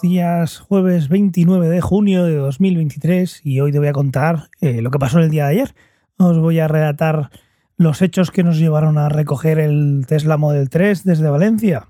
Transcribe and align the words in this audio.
días. 0.00 0.58
Jueves 0.58 1.08
29 1.08 1.68
de 1.68 1.80
junio 1.80 2.24
de 2.24 2.36
2023 2.36 3.42
y 3.44 3.60
hoy 3.60 3.72
te 3.72 3.78
voy 3.78 3.88
a 3.88 3.92
contar 3.92 4.48
eh, 4.60 4.80
lo 4.82 4.90
que 4.90 4.98
pasó 4.98 5.18
el 5.18 5.30
día 5.30 5.44
de 5.44 5.50
ayer. 5.50 5.74
Os 6.18 6.38
voy 6.38 6.58
a 6.58 6.68
relatar 6.68 7.30
los 7.76 8.00
hechos 8.02 8.30
que 8.30 8.42
nos 8.42 8.58
llevaron 8.58 8.98
a 8.98 9.08
recoger 9.08 9.58
el 9.58 10.04
Tesla 10.06 10.36
Model 10.36 10.70
3 10.70 11.04
desde 11.04 11.28
Valencia. 11.28 11.88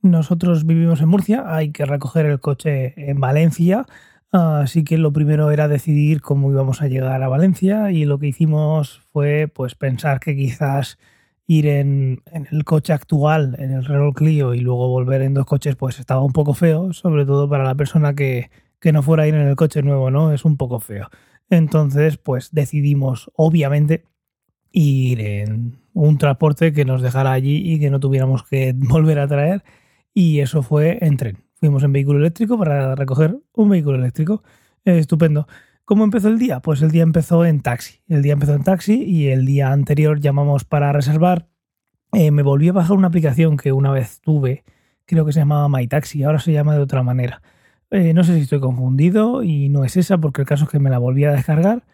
Nosotros 0.00 0.66
vivimos 0.66 1.00
en 1.00 1.08
Murcia, 1.08 1.44
hay 1.54 1.70
que 1.70 1.84
recoger 1.84 2.26
el 2.26 2.40
coche 2.40 2.94
en 2.96 3.20
Valencia, 3.20 3.86
así 4.32 4.82
que 4.82 4.98
lo 4.98 5.12
primero 5.12 5.50
era 5.50 5.68
decidir 5.68 6.22
cómo 6.22 6.50
íbamos 6.50 6.82
a 6.82 6.88
llegar 6.88 7.22
a 7.22 7.28
Valencia 7.28 7.92
y 7.92 8.04
lo 8.04 8.18
que 8.18 8.28
hicimos 8.28 9.00
fue 9.12 9.50
pues 9.52 9.74
pensar 9.76 10.18
que 10.18 10.34
quizás 10.34 10.98
ir 11.46 11.66
en, 11.66 12.22
el 12.32 12.64
coche 12.64 12.92
actual, 12.92 13.56
en 13.58 13.72
el 13.72 13.84
Renault 13.84 14.16
Clio, 14.16 14.54
y 14.54 14.60
luego 14.60 14.88
volver 14.88 15.22
en 15.22 15.34
dos 15.34 15.46
coches, 15.46 15.76
pues 15.76 15.98
estaba 15.98 16.22
un 16.22 16.32
poco 16.32 16.54
feo, 16.54 16.92
sobre 16.92 17.26
todo 17.26 17.48
para 17.48 17.64
la 17.64 17.74
persona 17.74 18.14
que, 18.14 18.50
que 18.80 18.92
no 18.92 19.02
fuera 19.02 19.24
a 19.24 19.28
ir 19.28 19.34
en 19.34 19.48
el 19.48 19.56
coche 19.56 19.82
nuevo, 19.82 20.10
¿no? 20.10 20.32
Es 20.32 20.44
un 20.44 20.56
poco 20.56 20.80
feo. 20.80 21.08
Entonces, 21.50 22.16
pues 22.16 22.50
decidimos, 22.52 23.30
obviamente, 23.36 24.04
ir 24.72 25.20
en 25.20 25.78
un 25.94 26.18
transporte 26.18 26.72
que 26.72 26.84
nos 26.84 27.02
dejara 27.02 27.32
allí 27.32 27.72
y 27.72 27.78
que 27.78 27.90
no 27.90 28.00
tuviéramos 28.00 28.42
que 28.44 28.72
volver 28.76 29.18
a 29.18 29.28
traer. 29.28 29.62
Y 30.14 30.40
eso 30.40 30.62
fue 30.62 30.98
en 31.02 31.16
tren. 31.16 31.38
Fuimos 31.54 31.82
en 31.84 31.92
vehículo 31.92 32.18
eléctrico 32.18 32.58
para 32.58 32.94
recoger 32.94 33.36
un 33.52 33.68
vehículo 33.68 33.98
eléctrico. 33.98 34.42
estupendo. 34.84 35.46
¿Cómo 35.84 36.04
empezó 36.04 36.28
el 36.28 36.38
día? 36.38 36.60
Pues 36.60 36.80
el 36.82 36.90
día 36.90 37.02
empezó 37.02 37.44
en 37.44 37.60
taxi. 37.60 38.02
El 38.08 38.22
día 38.22 38.34
empezó 38.34 38.54
en 38.54 38.62
taxi 38.62 39.02
y 39.02 39.28
el 39.28 39.44
día 39.46 39.72
anterior 39.72 40.20
llamamos 40.20 40.64
para 40.64 40.92
reservar. 40.92 41.48
Eh, 42.12 42.30
me 42.30 42.42
volví 42.42 42.68
a 42.68 42.72
bajar 42.72 42.96
una 42.96 43.08
aplicación 43.08 43.56
que 43.56 43.72
una 43.72 43.90
vez 43.90 44.20
tuve, 44.20 44.64
creo 45.06 45.24
que 45.24 45.32
se 45.32 45.40
llamaba 45.40 45.68
MyTaxi, 45.68 46.22
ahora 46.22 46.38
se 46.38 46.52
llama 46.52 46.74
de 46.74 46.82
otra 46.82 47.02
manera. 47.02 47.42
Eh, 47.90 48.14
no 48.14 48.22
sé 48.22 48.34
si 48.36 48.42
estoy 48.42 48.60
confundido 48.60 49.42
y 49.42 49.68
no 49.70 49.84
es 49.84 49.96
esa 49.96 50.18
porque 50.18 50.42
el 50.42 50.46
caso 50.46 50.64
es 50.64 50.70
que 50.70 50.78
me 50.78 50.90
la 50.90 50.98
volví 50.98 51.24
a 51.24 51.32
descargar, 51.32 51.84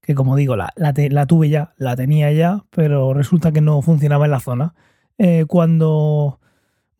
que 0.00 0.14
como 0.14 0.36
digo, 0.36 0.56
la, 0.56 0.72
la, 0.76 1.26
tuve 1.26 1.48
ya, 1.48 1.72
la 1.76 1.96
tenía 1.96 2.32
ya, 2.32 2.64
pero 2.70 3.14
resulta 3.14 3.52
que 3.52 3.60
no 3.60 3.80
funcionaba 3.82 4.26
en 4.26 4.30
la 4.32 4.40
zona. 4.40 4.74
Eh, 5.18 5.44
cuando 5.48 6.39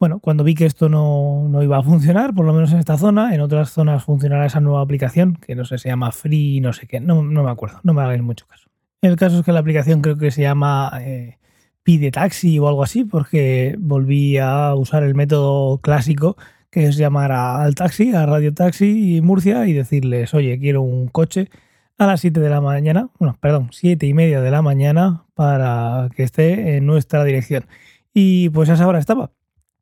bueno, 0.00 0.18
cuando 0.18 0.44
vi 0.44 0.54
que 0.54 0.64
esto 0.64 0.88
no, 0.88 1.62
iba 1.62 1.76
a 1.76 1.82
funcionar, 1.82 2.34
por 2.34 2.46
lo 2.46 2.54
menos 2.54 2.72
en 2.72 2.78
esta 2.78 2.96
zona, 2.96 3.34
en 3.34 3.42
otras 3.42 3.70
zonas 3.70 4.02
funcionará 4.02 4.46
esa 4.46 4.58
nueva 4.58 4.80
aplicación, 4.80 5.36
que 5.36 5.54
no 5.54 5.66
sé, 5.66 5.76
se 5.76 5.90
llama 5.90 6.10
Free, 6.10 6.60
no 6.62 6.72
sé 6.72 6.86
qué, 6.86 7.00
no, 7.00 7.22
me 7.22 7.50
acuerdo, 7.50 7.80
no 7.82 7.92
me 7.92 8.00
hagáis 8.00 8.22
mucho 8.22 8.46
caso. 8.46 8.70
El 9.02 9.16
caso 9.16 9.38
es 9.38 9.44
que 9.44 9.52
la 9.52 9.60
aplicación 9.60 10.00
creo 10.00 10.16
que 10.16 10.30
se 10.30 10.40
llama 10.40 10.90
eh, 11.02 11.38
Pide 11.82 12.10
Taxi 12.10 12.58
o 12.58 12.66
algo 12.66 12.82
así, 12.82 13.04
porque 13.04 13.76
volví 13.78 14.38
a 14.38 14.74
usar 14.74 15.02
el 15.02 15.14
método 15.14 15.78
clásico, 15.82 16.38
que 16.70 16.86
es 16.86 16.96
llamar 16.96 17.30
al 17.30 17.74
taxi, 17.74 18.14
a 18.14 18.24
Radio 18.24 18.54
Taxi 18.54 19.16
y 19.16 19.20
Murcia, 19.20 19.66
y 19.66 19.74
decirles, 19.74 20.32
oye, 20.32 20.58
quiero 20.58 20.80
un 20.80 21.08
coche 21.08 21.50
a 21.98 22.06
las 22.06 22.22
7 22.22 22.40
de 22.40 22.48
la 22.48 22.62
mañana, 22.62 23.10
bueno, 23.18 23.36
perdón, 23.38 23.68
7 23.72 24.06
y 24.06 24.14
media 24.14 24.40
de 24.40 24.50
la 24.50 24.62
mañana 24.62 25.24
para 25.34 26.08
que 26.16 26.22
esté 26.22 26.76
en 26.76 26.86
nuestra 26.86 27.22
dirección. 27.24 27.66
Y 28.14 28.48
pues 28.48 28.70
a 28.70 28.74
esa 28.74 28.88
hora 28.88 28.98
estaba 28.98 29.32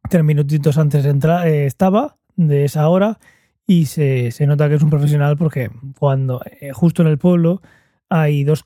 tres 0.08 0.24
minutitos 0.24 0.78
antes 0.78 1.04
de 1.04 1.10
entrar 1.10 1.46
eh, 1.46 1.66
estaba 1.66 2.16
de 2.36 2.64
esa 2.64 2.88
hora 2.88 3.18
y 3.66 3.86
se, 3.86 4.32
nota 4.46 4.68
que 4.68 4.76
es 4.76 4.82
un 4.82 4.90
profesional 4.90 5.36
porque 5.36 5.70
cuando 5.98 6.40
eh, 6.60 6.72
justo 6.72 7.02
en 7.02 7.08
el 7.08 7.18
pueblo 7.18 7.60
hay 8.08 8.42
dos, 8.44 8.64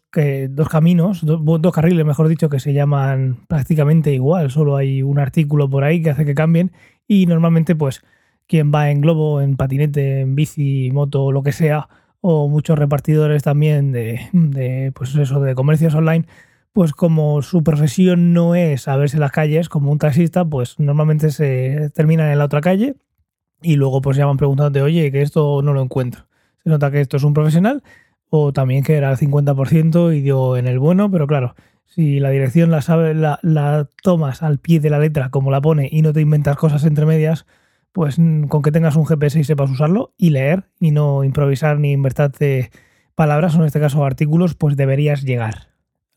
dos 0.51 0.69
caminos, 0.69 1.21
dos 1.25 1.75
carriles, 1.75 2.07
mejor 2.07 2.29
dicho, 2.29 2.49
que 2.49 2.61
se 2.61 2.73
llaman 2.73 3.41
prácticamente 3.49 4.13
igual, 4.13 4.53
solo 4.53 4.77
hay 4.77 5.03
un 5.03 5.19
artículo 5.19 5.69
por 5.69 5.83
ahí 5.83 6.01
que 6.01 6.11
hace 6.11 6.25
que 6.25 6.37
cambien 6.37 6.71
y 7.09 7.27
normalmente 7.27 7.75
pues 7.75 8.05
quien 8.47 8.73
va 8.73 8.91
en 8.91 9.01
globo, 9.01 9.41
en 9.41 9.57
patinete, 9.57 10.21
en 10.21 10.37
bici, 10.37 10.91
moto, 10.93 11.33
lo 11.33 11.43
que 11.43 11.51
sea, 11.51 11.89
o 12.21 12.49
muchos 12.49 12.79
repartidores 12.79 13.43
también 13.43 13.91
de, 13.91 14.29
de 14.33 14.93
pues 14.95 15.15
eso, 15.17 15.41
de 15.41 15.57
comercios 15.57 15.95
online, 15.95 16.27
pues 16.73 16.93
como 16.93 17.43
su 17.43 17.63
profesión 17.63 18.33
no 18.33 18.55
es 18.55 18.89
a 18.89 18.97
verse 18.97 19.19
las 19.19 19.33
calles 19.33 19.69
como 19.69 19.93
un 19.93 19.99
taxista, 19.99 20.45
pues 20.45 20.79
normalmente 20.79 21.31
se 21.31 21.91
terminan 21.95 22.31
en 22.31 22.39
la 22.39 22.47
otra 22.47 22.61
calle 22.61 22.97
y 23.63 23.77
luego 23.77 24.01
pues 24.01 24.17
llaman 24.17 24.39
preguntándote, 24.39 24.83
oye, 24.83 25.13
que 25.13 25.23
esto 25.23 25.63
no 25.63 25.73
lo 25.73 25.83
encuentro. 25.83 26.27
Se 26.65 26.71
nota 26.71 26.91
que 26.91 27.01
esto 27.01 27.17
es 27.17 27.25
un 27.25 27.35
profesional 27.35 27.83
o 28.31 28.53
también 28.53 28.83
que 28.85 28.95
era 28.95 29.11
el 29.11 29.19
50% 29.19 30.17
y 30.17 30.23
dio 30.23 30.57
en 30.57 30.67
el 30.67 30.79
bueno, 30.79 31.11
pero 31.11 31.27
claro, 31.27 31.55
si 31.85 32.21
la 32.21 32.31
dirección 32.31 32.71
la, 32.71 32.81
sabe, 32.81 33.15
la, 33.15 33.39
la 33.43 33.89
tomas 34.03 34.43
al 34.43 34.59
pie 34.59 34.81
de 34.81 34.89
la 34.89 34.99
letra 34.99 35.31
como 35.31 35.51
la 35.51 35.61
pone 35.61 35.89
y 35.93 36.01
no 36.01 36.15
te 36.15 36.23
inventas 36.23 36.57
cosas 36.57 36.85
entre 36.85 37.05
medias, 37.05 37.47
pues 37.93 38.19
mm, 38.19 38.45
con 38.45 38.63
que 38.63 38.73
tengas 38.73 38.97
un 38.97 39.07
GPS 39.07 39.39
y 39.39 39.45
sepas 39.45 39.71
usarlo 39.71 40.15
y 40.17 40.31
leer 40.31 40.65
y 40.81 40.91
no 40.93 41.25
improvisar 41.25 41.79
ni 41.79 41.93
invertarte 41.93 42.71
palabras 43.15 43.55
o 43.55 43.59
en 43.59 43.67
este 43.67 43.81
caso 43.81 44.05
artículos, 44.05 44.55
pues 44.55 44.77
deberías 44.77 45.23
llegar. 45.23 45.72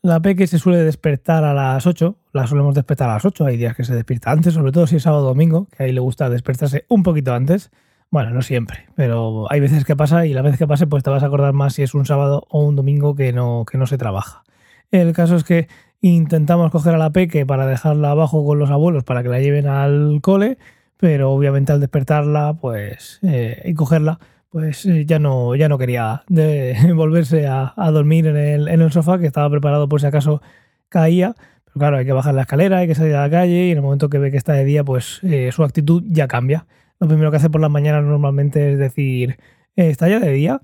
La 0.06 0.20
Peque 0.20 0.46
se 0.46 0.60
suele 0.60 0.84
despertar 0.84 1.42
a 1.42 1.52
las 1.52 1.84
8, 1.84 2.14
la 2.32 2.46
solemos 2.46 2.76
despertar 2.76 3.10
a 3.10 3.14
las 3.14 3.24
8, 3.24 3.44
hay 3.44 3.56
días 3.56 3.74
que 3.74 3.82
se 3.82 3.92
despierta 3.92 4.30
antes, 4.30 4.54
sobre 4.54 4.70
todo 4.70 4.86
si 4.86 4.94
es 4.94 5.02
sábado 5.02 5.24
o 5.24 5.26
domingo, 5.26 5.66
que 5.76 5.82
ahí 5.82 5.90
le 5.90 5.98
gusta 5.98 6.30
despertarse 6.30 6.84
un 6.86 7.02
poquito 7.02 7.34
antes. 7.34 7.72
Bueno, 8.12 8.30
no 8.30 8.40
siempre, 8.40 8.86
pero 8.94 9.50
hay 9.50 9.58
veces 9.58 9.84
que 9.84 9.96
pasa 9.96 10.24
y 10.24 10.32
la 10.32 10.42
vez 10.42 10.58
que 10.58 10.68
pase 10.68 10.86
pues 10.86 11.02
te 11.02 11.10
vas 11.10 11.24
a 11.24 11.26
acordar 11.26 11.54
más 11.54 11.74
si 11.74 11.82
es 11.82 11.92
un 11.92 12.06
sábado 12.06 12.46
o 12.50 12.62
un 12.64 12.76
domingo 12.76 13.16
que 13.16 13.32
no, 13.32 13.64
que 13.68 13.78
no 13.78 13.88
se 13.88 13.98
trabaja. 13.98 14.44
El 14.92 15.12
caso 15.12 15.34
es 15.34 15.42
que 15.42 15.66
intentamos 16.00 16.70
coger 16.70 16.94
a 16.94 16.98
la 16.98 17.10
Peque 17.10 17.44
para 17.44 17.66
dejarla 17.66 18.12
abajo 18.12 18.46
con 18.46 18.60
los 18.60 18.70
abuelos 18.70 19.02
para 19.02 19.24
que 19.24 19.28
la 19.28 19.40
lleven 19.40 19.66
al 19.66 20.20
cole, 20.22 20.56
pero 20.98 21.32
obviamente 21.32 21.72
al 21.72 21.80
despertarla 21.80 22.58
pues 22.60 23.18
eh, 23.24 23.60
y 23.64 23.74
cogerla 23.74 24.20
pues 24.56 24.86
eh, 24.86 25.04
ya 25.04 25.18
no, 25.18 25.54
ya 25.54 25.68
no 25.68 25.76
quería 25.76 26.24
volverse 26.94 27.46
a, 27.46 27.74
dormir 27.92 28.26
en 28.26 28.36
el, 28.38 28.68
en 28.68 28.90
sofá, 28.90 29.18
que 29.18 29.26
estaba 29.26 29.50
preparado 29.50 29.86
por 29.86 30.00
si 30.00 30.06
acaso 30.06 30.40
caía. 30.88 31.34
Pero 31.66 31.74
claro, 31.78 31.98
hay 31.98 32.06
que 32.06 32.14
bajar 32.14 32.32
la 32.32 32.40
escalera, 32.40 32.78
hay 32.78 32.86
que 32.86 32.94
salir 32.94 33.14
a 33.16 33.20
la 33.20 33.30
calle 33.30 33.66
y 33.66 33.70
en 33.72 33.76
el 33.76 33.82
momento 33.82 34.08
que 34.08 34.16
ve 34.16 34.30
que 34.30 34.38
está 34.38 34.54
de 34.54 34.64
día, 34.64 34.82
pues 34.82 35.20
eh, 35.24 35.50
su 35.52 35.62
actitud 35.62 36.04
ya 36.06 36.26
cambia. 36.26 36.66
Lo 36.98 37.06
primero 37.06 37.30
que 37.30 37.36
hace 37.36 37.50
por 37.50 37.60
las 37.60 37.70
mañanas 37.70 38.04
normalmente 38.04 38.72
es 38.72 38.78
decir, 38.78 39.36
eh, 39.76 39.90
está 39.90 40.08
ya 40.08 40.20
de 40.20 40.32
día, 40.32 40.62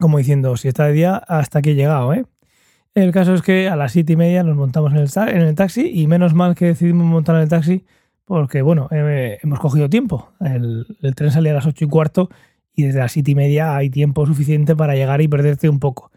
como 0.00 0.16
diciendo, 0.16 0.56
si 0.56 0.68
está 0.68 0.86
de 0.86 0.94
día, 0.94 1.16
hasta 1.16 1.58
aquí 1.58 1.72
he 1.72 1.74
llegado, 1.74 2.14
¿eh? 2.14 2.24
El 2.94 3.12
caso 3.12 3.34
es 3.34 3.42
que 3.42 3.68
a 3.68 3.76
las 3.76 3.92
siete 3.92 4.14
y 4.14 4.16
media 4.16 4.42
nos 4.42 4.56
montamos 4.56 4.92
en 4.92 5.00
el, 5.00 5.34
en 5.34 5.42
el 5.42 5.54
taxi 5.54 5.90
y 5.92 6.06
menos 6.06 6.32
mal 6.32 6.54
que 6.54 6.64
decidimos 6.64 7.04
montar 7.04 7.36
en 7.36 7.42
el 7.42 7.48
taxi 7.50 7.84
porque, 8.24 8.62
bueno, 8.62 8.88
hemos 8.90 9.60
cogido 9.60 9.90
tiempo. 9.90 10.30
El, 10.40 10.86
el, 11.02 11.14
tren 11.14 11.30
salía 11.30 11.52
a 11.52 11.56
las 11.56 11.66
ocho 11.66 11.84
y 11.84 11.88
cuarto 11.88 12.30
y 12.78 12.84
desde 12.84 13.00
las 13.00 13.10
siete 13.10 13.32
y 13.32 13.34
media 13.34 13.76
hay 13.76 13.90
tiempo 13.90 14.24
suficiente 14.24 14.76
para 14.76 14.94
llegar 14.94 15.20
y 15.20 15.26
perderte 15.26 15.68
un 15.68 15.80
poco. 15.80 16.12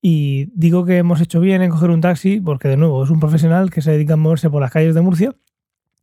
Y 0.00 0.46
digo 0.54 0.86
que 0.86 0.96
hemos 0.96 1.20
hecho 1.20 1.40
bien 1.40 1.60
en 1.60 1.70
coger 1.70 1.90
un 1.90 2.00
taxi 2.00 2.40
porque, 2.40 2.68
de 2.68 2.78
nuevo, 2.78 3.04
es 3.04 3.10
un 3.10 3.20
profesional 3.20 3.70
que 3.70 3.82
se 3.82 3.90
dedica 3.90 4.14
a 4.14 4.16
moverse 4.16 4.48
por 4.48 4.62
las 4.62 4.70
calles 4.70 4.94
de 4.94 5.02
Murcia 5.02 5.34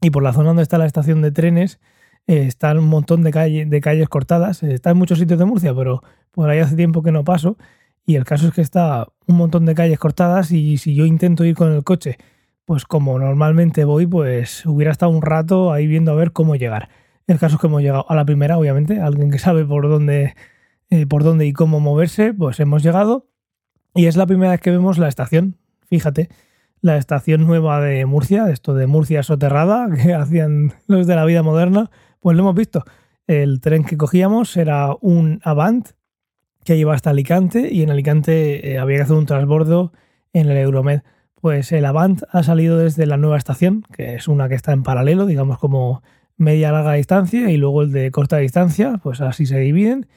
y 0.01 0.11
por 0.11 0.21
la 0.21 0.31
zona 0.31 0.49
donde 0.49 0.61
está 0.61 0.77
la 0.77 0.85
estación 0.85 1.23
de 1.23 1.31
trenes 1.31 1.79
eh, 2.27 2.45
están 2.45 2.77
un 2.77 2.89
montón 2.89 3.23
de, 3.23 3.65
de 3.67 3.81
calles 3.81 4.07
cortadas. 4.07 4.61
Está 4.61 4.91
en 4.91 4.97
muchos 4.97 5.17
sitios 5.17 5.39
de 5.39 5.45
Murcia, 5.45 5.73
pero 5.73 6.03
por 6.29 6.47
ahí 6.47 6.59
hace 6.59 6.75
tiempo 6.75 7.01
que 7.01 7.11
no 7.11 7.23
paso. 7.23 7.57
Y 8.05 8.15
el 8.15 8.23
caso 8.23 8.49
es 8.49 8.53
que 8.53 8.61
está 8.61 9.07
un 9.25 9.37
montón 9.37 9.65
de 9.65 9.73
calles 9.73 9.97
cortadas 9.97 10.51
y 10.51 10.77
si 10.77 10.93
yo 10.93 11.07
intento 11.07 11.43
ir 11.43 11.55
con 11.55 11.71
el 11.71 11.83
coche, 11.83 12.19
pues 12.65 12.85
como 12.85 13.17
normalmente 13.17 13.83
voy, 13.83 14.05
pues 14.05 14.63
hubiera 14.67 14.91
estado 14.91 15.11
un 15.11 15.23
rato 15.23 15.73
ahí 15.73 15.87
viendo 15.87 16.11
a 16.11 16.15
ver 16.15 16.33
cómo 16.33 16.55
llegar. 16.55 16.89
El 17.27 17.39
caso 17.39 17.55
es 17.55 17.61
que 17.61 17.67
hemos 17.67 17.81
llegado 17.81 18.05
a 18.09 18.15
la 18.15 18.25
primera, 18.25 18.57
obviamente, 18.57 18.99
alguien 18.99 19.31
que 19.31 19.39
sabe 19.39 19.65
por 19.65 19.87
dónde, 19.87 20.35
eh, 20.89 21.05
por 21.05 21.23
dónde 21.23 21.45
y 21.45 21.53
cómo 21.53 21.79
moverse, 21.79 22.33
pues 22.33 22.59
hemos 22.59 22.83
llegado. 22.83 23.27
Y 23.95 24.07
es 24.07 24.17
la 24.17 24.25
primera 24.25 24.51
vez 24.51 24.61
que 24.61 24.71
vemos 24.71 24.97
la 24.97 25.07
estación, 25.07 25.57
fíjate, 25.87 26.29
la 26.81 26.97
estación 26.97 27.47
nueva 27.47 27.79
de 27.79 28.05
Murcia, 28.05 28.49
esto 28.49 28.73
de 28.73 28.87
Murcia 28.87 29.23
soterrada, 29.23 29.89
que 30.03 30.13
hacían 30.13 30.73
los 30.87 31.07
de 31.07 31.15
la 31.15 31.25
vida 31.25 31.43
moderna, 31.43 31.89
pues 32.19 32.35
lo 32.35 32.43
hemos 32.43 32.55
visto. 32.55 32.83
El 33.25 33.61
tren 33.61 33.85
que 33.85 33.97
cogíamos 33.97 34.57
era 34.57 34.95
un 34.99 35.39
Avant 35.43 35.87
que 36.65 36.75
iba 36.75 36.93
hasta 36.93 37.11
Alicante 37.11 37.69
y 37.71 37.83
en 37.83 37.89
Alicante 37.89 38.71
eh, 38.71 38.79
había 38.79 38.97
que 38.97 39.03
hacer 39.03 39.15
un 39.15 39.25
transbordo 39.25 39.93
en 40.33 40.49
el 40.49 40.57
Euromed. 40.57 41.01
Pues 41.39 41.71
el 41.71 41.85
Avant 41.85 42.23
ha 42.31 42.43
salido 42.43 42.77
desde 42.77 43.05
la 43.05 43.17
nueva 43.17 43.37
estación, 43.37 43.83
que 43.93 44.15
es 44.15 44.27
una 44.27 44.49
que 44.49 44.55
está 44.55 44.73
en 44.73 44.83
paralelo, 44.83 45.25
digamos 45.25 45.59
como 45.59 46.01
media 46.37 46.71
larga 46.71 46.93
distancia 46.93 47.49
y 47.49 47.57
luego 47.57 47.83
el 47.83 47.91
de 47.91 48.11
corta 48.11 48.37
distancia, 48.37 48.99
pues 49.01 49.21
así 49.21 49.45
se 49.45 49.59
dividen. 49.59 50.07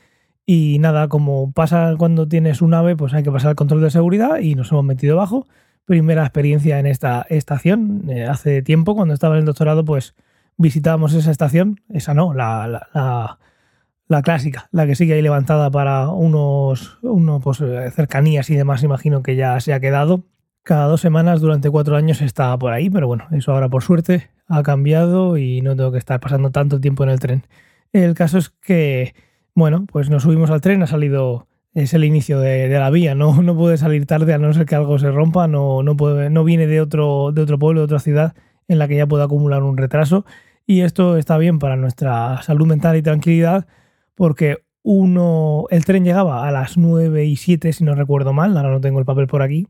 Y 0.45 0.79
nada, 0.79 1.09
como 1.09 1.53
pasa 1.53 1.95
cuando 1.99 2.29
tienes 2.29 2.63
un 2.63 2.73
ave, 2.75 2.97
pues 2.97 3.13
hay 3.15 3.25
que 3.25 3.33
pasar 3.33 3.51
el 3.51 3.57
control 3.57 3.83
de 3.83 3.91
seguridad 3.91 4.39
y 4.39 4.55
nos 4.55 4.71
hemos 4.71 4.85
metido 4.85 5.15
abajo. 5.17 5.47
Primera 5.85 6.23
experiencia 6.23 6.79
en 6.79 6.87
esta 6.87 7.27
estación. 7.29 8.09
Eh, 8.09 8.25
hace 8.27 8.63
tiempo, 8.63 8.95
cuando 8.95 9.15
estaba 9.15 9.35
en 9.35 9.41
el 9.41 9.47
doctorado, 9.47 9.85
pues 9.85 10.15
visitábamos 10.57 11.15
esa 11.15 11.33
estación. 11.33 11.81
Esa 11.89 12.15
no, 12.15 12.33
la, 12.33 12.69
la, 12.69 13.39
la, 14.09 14.23
clásica, 14.23 14.69
la 14.71 14.87
que 14.87 14.95
sigue 14.95 15.15
ahí 15.15 15.23
levantada 15.23 15.71
para 15.71 16.11
unos, 16.11 16.99
unos 17.03 17.43
pues, 17.43 17.61
eh, 17.61 17.91
cercanías 17.91 18.49
y 18.51 18.55
demás. 18.55 18.85
Imagino 18.85 19.23
que 19.23 19.35
ya 19.37 19.59
se 19.61 19.75
ha 19.75 19.81
quedado. 19.81 20.25
Cada 20.63 20.87
dos 20.87 21.01
semanas 21.01 21.41
durante 21.41 21.71
cuatro 21.71 21.97
años 21.97 22.23
está 22.23 22.57
por 22.59 22.73
ahí, 22.73 22.89
pero 22.91 23.07
bueno, 23.09 23.27
eso 23.33 23.53
ahora 23.53 23.69
por 23.69 23.83
suerte 23.83 24.31
ha 24.49 24.63
cambiado 24.63 25.37
y 25.37 25.61
no 25.63 25.77
tengo 25.77 25.93
que 25.93 25.99
estar 25.99 26.21
pasando 26.21 26.51
tanto 26.51 26.81
tiempo 26.81 27.05
en 27.05 27.11
el 27.11 27.21
tren. 27.21 27.43
El 27.93 28.15
caso 28.15 28.39
es 28.39 28.51
que, 28.51 29.15
bueno, 29.55 29.87
pues 29.91 30.11
nos 30.11 30.23
subimos 30.23 30.51
al 30.51 30.61
tren, 30.61 30.83
ha 30.83 30.87
salido, 30.87 31.47
es 31.75 31.95
el 31.95 32.05
inicio 32.05 32.41
de, 32.41 32.69
la 32.69 32.91
vía, 32.91 33.15
no, 33.15 33.43
no 33.43 33.57
puede 33.57 33.77
salir 33.77 34.07
tarde 34.07 34.35
a 34.35 34.39
no 34.39 34.53
ser 34.53 34.67
que 34.67 34.75
algo 34.75 34.99
se 34.99 35.11
rompa, 35.11 35.49
no, 35.49 35.83
no, 35.83 35.97
puede, 35.97 36.31
no 36.31 36.45
viene 36.45 36.67
de 36.67 36.81
otro, 36.81 37.33
de 37.33 37.43
otro 37.43 37.59
pueblo, 37.59 37.81
de 37.81 37.85
otra 37.85 38.01
ciudad 38.01 38.35
en 38.69 38.79
la 38.79 38.89
que 38.89 38.97
ya 38.97 39.07
pueda 39.07 39.25
acumular 39.25 39.63
un 39.63 39.77
retraso. 39.77 40.25
Y 40.67 40.81
esto 40.81 41.17
está 41.17 41.39
bien 41.39 41.59
para 41.59 41.77
nuestra 41.77 42.43
salud 42.43 42.67
mental 42.67 42.97
y 42.97 43.03
tranquilidad, 43.03 43.67
porque 44.15 44.59
uno, 44.83 45.67
el 45.71 45.85
tren 45.85 46.05
llegaba 46.05 46.47
a 46.47 46.51
las 46.51 46.77
9 46.77 47.25
y 47.25 47.37
7, 47.37 47.73
si 47.73 47.85
no 47.85 47.95
recuerdo 47.95 48.33
mal, 48.33 48.57
ahora 48.57 48.71
no 48.71 48.81
tengo 48.81 48.99
el 48.99 49.05
papel 49.05 49.27
por 49.27 49.43
aquí, 49.43 49.69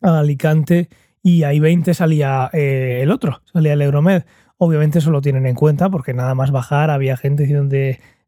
a 0.00 0.20
Alicante 0.20 0.88
y 1.22 1.42
ahí 1.42 1.60
20 1.60 1.94
salía 1.94 2.50
eh, 2.52 3.00
el 3.02 3.10
otro, 3.10 3.42
salía 3.52 3.74
el 3.74 3.82
Euromed. 3.82 4.24
Obviamente 4.58 4.98
eso 4.98 5.10
lo 5.10 5.20
tienen 5.20 5.46
en 5.46 5.54
cuenta 5.54 5.90
porque 5.90 6.14
nada 6.14 6.34
más 6.34 6.50
bajar 6.50 6.90
había 6.90 7.16
gente 7.16 7.44
diciendo 7.44 7.74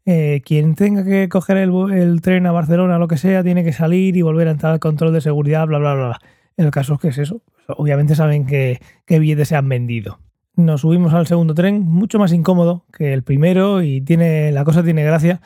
eh, 0.04 0.42
quien 0.44 0.74
tenga 0.74 1.04
que 1.04 1.28
coger 1.28 1.58
el, 1.58 2.20
tren 2.22 2.46
a 2.46 2.52
Barcelona, 2.52 2.98
lo 2.98 3.08
que 3.08 3.18
sea, 3.18 3.42
tiene 3.42 3.64
que 3.64 3.72
salir 3.72 4.16
y 4.16 4.22
volver 4.22 4.48
a 4.48 4.52
entrar 4.52 4.72
al 4.72 4.80
control 4.80 5.12
de 5.12 5.20
seguridad, 5.20 5.66
bla, 5.66 5.78
bla, 5.78 5.94
bla. 5.94 6.20
El 6.56 6.70
caso 6.70 6.94
es 6.94 7.00
que 7.00 7.08
es 7.08 7.18
eso. 7.18 7.42
Obviamente 7.68 8.14
saben 8.14 8.46
que, 8.46 8.80
que 9.06 9.18
billetes 9.18 9.48
se 9.48 9.56
han 9.56 9.68
vendido. 9.68 10.18
Nos 10.54 10.82
subimos 10.82 11.14
al 11.14 11.26
segundo 11.26 11.54
tren, 11.54 11.80
mucho 11.80 12.18
más 12.18 12.32
incómodo 12.32 12.84
que 12.92 13.14
el 13.14 13.22
primero 13.22 13.82
y 13.82 14.02
tiene 14.02 14.52
la 14.52 14.64
cosa 14.64 14.82
tiene 14.82 15.02
gracia 15.02 15.40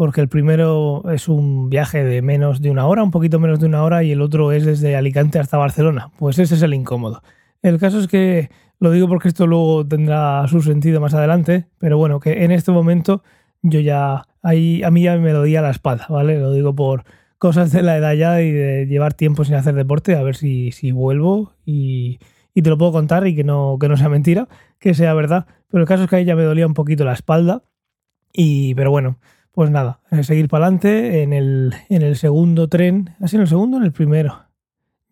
porque 0.00 0.22
el 0.22 0.28
primero 0.28 1.02
es 1.12 1.28
un 1.28 1.68
viaje 1.68 2.02
de 2.02 2.22
menos 2.22 2.62
de 2.62 2.70
una 2.70 2.86
hora, 2.86 3.02
un 3.02 3.10
poquito 3.10 3.38
menos 3.38 3.60
de 3.60 3.66
una 3.66 3.84
hora, 3.84 4.02
y 4.02 4.12
el 4.12 4.22
otro 4.22 4.50
es 4.50 4.64
desde 4.64 4.96
Alicante 4.96 5.38
hasta 5.38 5.58
Barcelona. 5.58 6.10
Pues 6.18 6.38
ese 6.38 6.54
es 6.54 6.62
el 6.62 6.72
incómodo. 6.72 7.22
El 7.60 7.78
caso 7.78 7.98
es 8.00 8.08
que, 8.08 8.48
lo 8.78 8.92
digo 8.92 9.08
porque 9.08 9.28
esto 9.28 9.46
luego 9.46 9.86
tendrá 9.86 10.42
su 10.48 10.62
sentido 10.62 11.02
más 11.02 11.12
adelante, 11.12 11.66
pero 11.76 11.98
bueno, 11.98 12.18
que 12.18 12.44
en 12.44 12.50
este 12.50 12.72
momento 12.72 13.22
yo 13.60 13.78
ya, 13.80 14.22
ahí 14.40 14.82
a 14.82 14.90
mí 14.90 15.02
ya 15.02 15.18
me 15.18 15.34
lo 15.34 15.42
di 15.42 15.56
a 15.56 15.60
la 15.60 15.68
espalda, 15.68 16.06
¿vale? 16.08 16.40
Lo 16.40 16.50
digo 16.54 16.74
por 16.74 17.04
cosas 17.36 17.70
de 17.70 17.82
la 17.82 17.98
edad 17.98 18.14
ya 18.14 18.40
y 18.40 18.50
de 18.52 18.86
llevar 18.86 19.12
tiempo 19.12 19.44
sin 19.44 19.56
hacer 19.56 19.74
deporte, 19.74 20.16
a 20.16 20.22
ver 20.22 20.34
si, 20.34 20.72
si 20.72 20.92
vuelvo 20.92 21.52
y, 21.66 22.20
y 22.54 22.62
te 22.62 22.70
lo 22.70 22.78
puedo 22.78 22.92
contar 22.92 23.26
y 23.26 23.36
que 23.36 23.44
no, 23.44 23.76
que 23.78 23.90
no 23.90 23.98
sea 23.98 24.08
mentira, 24.08 24.48
que 24.78 24.94
sea 24.94 25.12
verdad. 25.12 25.44
Pero 25.68 25.82
el 25.82 25.86
caso 25.86 26.04
es 26.04 26.08
que 26.08 26.16
ahí 26.16 26.24
ya 26.24 26.36
me 26.36 26.44
dolía 26.44 26.66
un 26.66 26.72
poquito 26.72 27.04
la 27.04 27.12
espalda, 27.12 27.64
y, 28.32 28.74
pero 28.76 28.90
bueno, 28.90 29.18
pues 29.52 29.70
nada, 29.70 30.00
eh, 30.10 30.22
seguir 30.22 30.48
para 30.48 30.66
adelante 30.66 31.22
en 31.22 31.32
el, 31.32 31.74
en 31.88 32.02
el 32.02 32.16
segundo 32.16 32.68
tren. 32.68 33.10
¿Ha 33.20 33.28
sido 33.28 33.40
en 33.40 33.42
el 33.42 33.48
segundo 33.48 33.76
o 33.76 33.80
en 33.80 33.86
el 33.86 33.92
primero? 33.92 34.44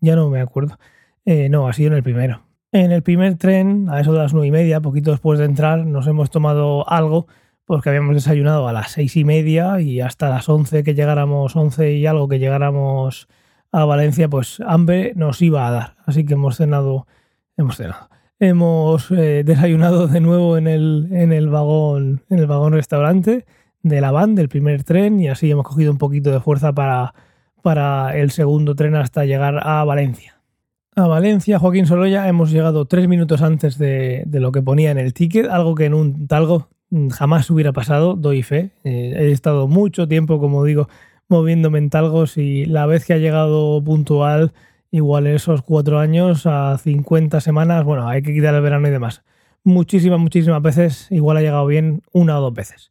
Ya 0.01 0.17
no 0.17 0.31
me 0.31 0.41
acuerdo. 0.41 0.79
Eh, 1.25 1.49
no, 1.49 1.69
ha 1.69 1.73
sido 1.73 1.89
en 1.89 1.95
el 1.95 2.03
primero. 2.03 2.43
En 2.71 2.93
el 2.93 3.03
primer 3.03 3.37
tren, 3.37 3.89
a 3.89 4.01
eso 4.01 4.13
de 4.13 4.19
las 4.19 4.33
nueve 4.33 4.49
y 4.49 4.51
media, 4.53 4.81
poquito 4.81 5.11
después 5.11 5.39
de 5.39 5.47
entrar, 5.47 5.87
nos 5.87 6.07
hemos 6.07 6.31
tomado 6.31 6.89
algo 6.89 7.27
porque 7.65 7.91
habíamos 7.91 8.15
desayunado 8.15 8.69
a 8.69 8.73
las 8.73 8.93
seis 8.93 9.17
y 9.17 9.25
media 9.25 9.81
y 9.81 10.01
hasta 10.01 10.31
las 10.31 10.49
once 10.49 10.83
que 10.83 10.95
llegáramos, 10.95 11.55
once 11.57 11.93
y 11.93 12.07
algo 12.07 12.29
que 12.29 12.39
llegáramos 12.39 13.29
a 13.73 13.85
Valencia, 13.85 14.29
pues 14.29 14.61
hambre 14.67 15.13
nos 15.17 15.43
iba 15.43 15.67
a 15.67 15.71
dar. 15.71 15.97
Así 16.07 16.25
que 16.25 16.35
hemos 16.35 16.57
cenado, 16.57 17.07
hemos 17.57 17.77
cenado. 17.77 18.09
Hemos 18.39 19.11
eh, 19.11 19.43
desayunado 19.45 20.07
de 20.07 20.21
nuevo 20.21 20.57
en 20.57 20.67
el, 20.67 21.09
en 21.11 21.33
el 21.33 21.49
vagón, 21.49 22.23
en 22.31 22.39
el 22.39 22.47
vagón 22.47 22.73
restaurante 22.73 23.45
de 23.83 24.01
la 24.01 24.11
van, 24.11 24.35
del 24.35 24.49
primer 24.49 24.85
tren, 24.85 25.21
y 25.21 25.29
así 25.29 25.51
hemos 25.51 25.67
cogido 25.67 25.93
un 25.93 25.99
poquito 25.99 26.31
de 26.31 26.41
fuerza 26.41 26.73
para, 26.73 27.15
para 27.63 28.17
el 28.17 28.31
segundo 28.31 28.75
tren 28.75 28.97
hasta 28.97 29.25
llegar 29.25 29.61
a 29.63 29.85
Valencia. 29.85 30.39
A 30.99 31.07
Valencia, 31.07 31.61
Joaquín 31.61 31.87
Soloya, 31.87 32.27
hemos 32.27 32.51
llegado 32.51 32.87
tres 32.87 33.07
minutos 33.07 33.41
antes 33.43 33.79
de, 33.79 34.27
lo 34.33 34.51
que 34.51 34.63
ponía 34.63 34.91
en 34.91 34.99
el 34.99 35.15
ticket, 35.15 35.47
algo 35.47 35.77
que 35.77 35.85
en 35.85 35.95
un 35.95 36.27
talgo 36.27 36.71
jamás 37.13 37.49
hubiera 37.51 37.73
pasado, 37.73 38.15
doy 38.15 38.43
fe. 38.43 38.73
Eh, 38.83 39.15
he 39.17 39.31
estado 39.31 39.69
mucho 39.69 40.09
tiempo, 40.09 40.41
como 40.41 40.65
digo, 40.65 40.89
moviéndome 41.29 41.79
en 41.79 41.91
talgos 41.91 42.37
y 42.37 42.67
la 42.67 42.87
vez 42.87 43.05
que 43.05 43.13
ha 43.13 43.19
llegado 43.19 43.81
puntual, 43.85 44.53
igual 44.91 45.29
esos 45.29 45.63
cuatro 45.63 46.01
años 46.01 46.47
a 46.47 46.77
50 46.79 47.41
semanas, 47.41 47.85
bueno, 47.85 48.09
hay 48.09 48.23
que 48.23 48.35
quitar 48.35 48.55
el 48.55 48.63
verano 48.63 48.89
y 48.89 48.91
demás. 48.91 49.23
Muchísimas, 49.63 50.19
muchísimas 50.19 50.63
veces, 50.63 51.07
igual 51.11 51.37
ha 51.37 51.43
llegado 51.43 51.67
bien 51.67 52.03
una 52.13 52.39
o 52.39 52.41
dos 52.41 52.55
veces. 52.55 52.91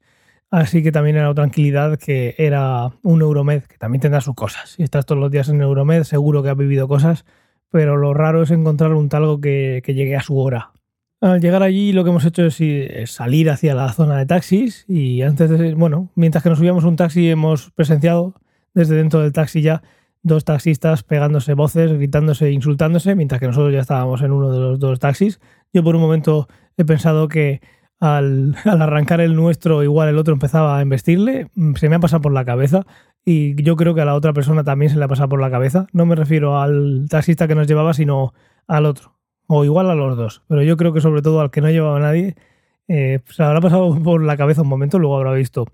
Así 0.50 0.82
que 0.82 0.92
también 0.92 1.18
era 1.18 1.34
tranquilidad 1.34 2.00
que 2.00 2.36
era 2.38 2.92
un 3.04 3.22
Euromed, 3.22 3.64
que 3.64 3.78
también 3.78 4.02
tendrá 4.02 4.22
sus 4.22 4.36
cosas. 4.36 4.72
Si 4.72 4.84
estás 4.84 5.06
todos 5.06 5.20
los 5.20 5.32
días 5.32 5.50
en 5.50 5.62
Euromed, 5.62 6.04
seguro 6.04 6.42
que 6.42 6.50
has 6.50 6.58
vivido 6.58 6.88
cosas, 6.88 7.26
pero 7.70 7.98
lo 7.98 8.14
raro 8.14 8.44
es 8.44 8.52
encontrar 8.52 8.94
un 8.94 9.10
talgo 9.10 9.42
que, 9.42 9.82
llegue 9.86 10.16
a 10.16 10.22
su 10.22 10.38
hora. 10.38 10.72
Al 11.20 11.42
llegar 11.42 11.64
allí 11.64 11.92
lo 11.92 12.04
que 12.04 12.12
hemos 12.12 12.24
hecho 12.26 12.46
es, 12.46 13.12
salir 13.12 13.50
hacia 13.50 13.76
la 13.76 13.92
zona 13.92 14.18
de 14.18 14.26
taxis 14.26 14.86
y 14.88 15.22
antes 15.22 15.50
de, 15.50 15.74
bueno, 15.74 16.12
mientras 16.16 16.44
que 16.44 16.50
nos 16.50 16.60
subíamos 16.60 16.86
un 16.86 16.96
taxi 16.96 17.30
hemos 17.30 17.72
presenciado 17.72 18.36
desde 18.74 18.96
dentro 18.96 19.22
del 19.22 19.34
taxi 19.34 19.62
ya 19.62 19.82
dos 20.22 20.46
taxistas 20.46 21.04
pegándose 21.04 21.56
voces, 21.56 21.92
gritándose, 21.92 22.52
insultándose, 22.52 23.16
mientras 23.16 23.42
que 23.42 23.48
nosotros 23.48 23.74
ya 23.74 23.80
estábamos 23.80 24.22
en 24.22 24.32
uno 24.32 24.52
de 24.52 24.60
los 24.60 24.80
dos 24.80 25.00
taxis. 25.00 25.40
Yo 25.74 25.84
por 25.84 25.96
un 25.96 26.02
momento 26.02 26.48
he 26.78 26.86
pensado 26.86 27.28
que 27.28 27.62
al, 28.00 28.56
arrancar 28.66 29.22
el 29.22 29.36
nuestro, 29.36 29.84
igual 29.84 30.10
el 30.10 30.18
otro 30.18 30.34
empezaba 30.34 30.78
a 30.78 30.82
embestirle, 30.82 31.50
mm, 31.56 31.76
se 31.76 31.90
me 31.90 31.96
ha 31.96 32.00
pasado 32.00 32.22
por 32.22 32.34
la 32.34 32.46
cabeza. 32.46 32.86
Y 33.26 33.62
yo 33.62 33.76
creo 33.76 33.94
que 33.94 34.02
a 34.02 34.06
la 34.06 34.16
otra 34.16 34.34
persona 34.34 34.64
también 34.64 34.90
se 34.90 34.98
le 34.98 35.04
ha 35.04 35.08
pasado 35.08 35.28
por 35.30 35.42
la 35.42 35.52
cabeza. 35.52 35.88
No 35.92 36.06
me 36.06 36.16
refiero 36.16 36.60
al 36.62 37.08
taxista 37.10 37.48
que 37.48 37.56
nos 37.56 37.68
llevaba, 37.68 37.94
sino 37.94 38.34
al 38.68 38.86
otro, 38.86 39.18
o 39.48 39.66
igual 39.66 39.90
a 39.90 39.96
los 39.96 40.18
dos, 40.18 40.44
pero 40.48 40.62
yo 40.64 40.78
creo 40.78 40.94
que 40.94 41.02
sobre 41.02 41.22
todo 41.22 41.42
al 41.42 41.52
que 41.52 41.62
no 41.62 41.70
llevaba 41.70 41.98
a 41.98 42.02
nadie, 42.02 42.36
eh, 42.88 43.20
se 43.26 43.44
habrá 43.44 43.62
pasado 43.62 43.98
por 44.04 44.24
la 44.24 44.38
cabeza 44.38 44.62
un 44.62 44.68
momento, 44.70 45.00
luego 45.00 45.18
habrá 45.18 45.34
visto, 45.34 45.66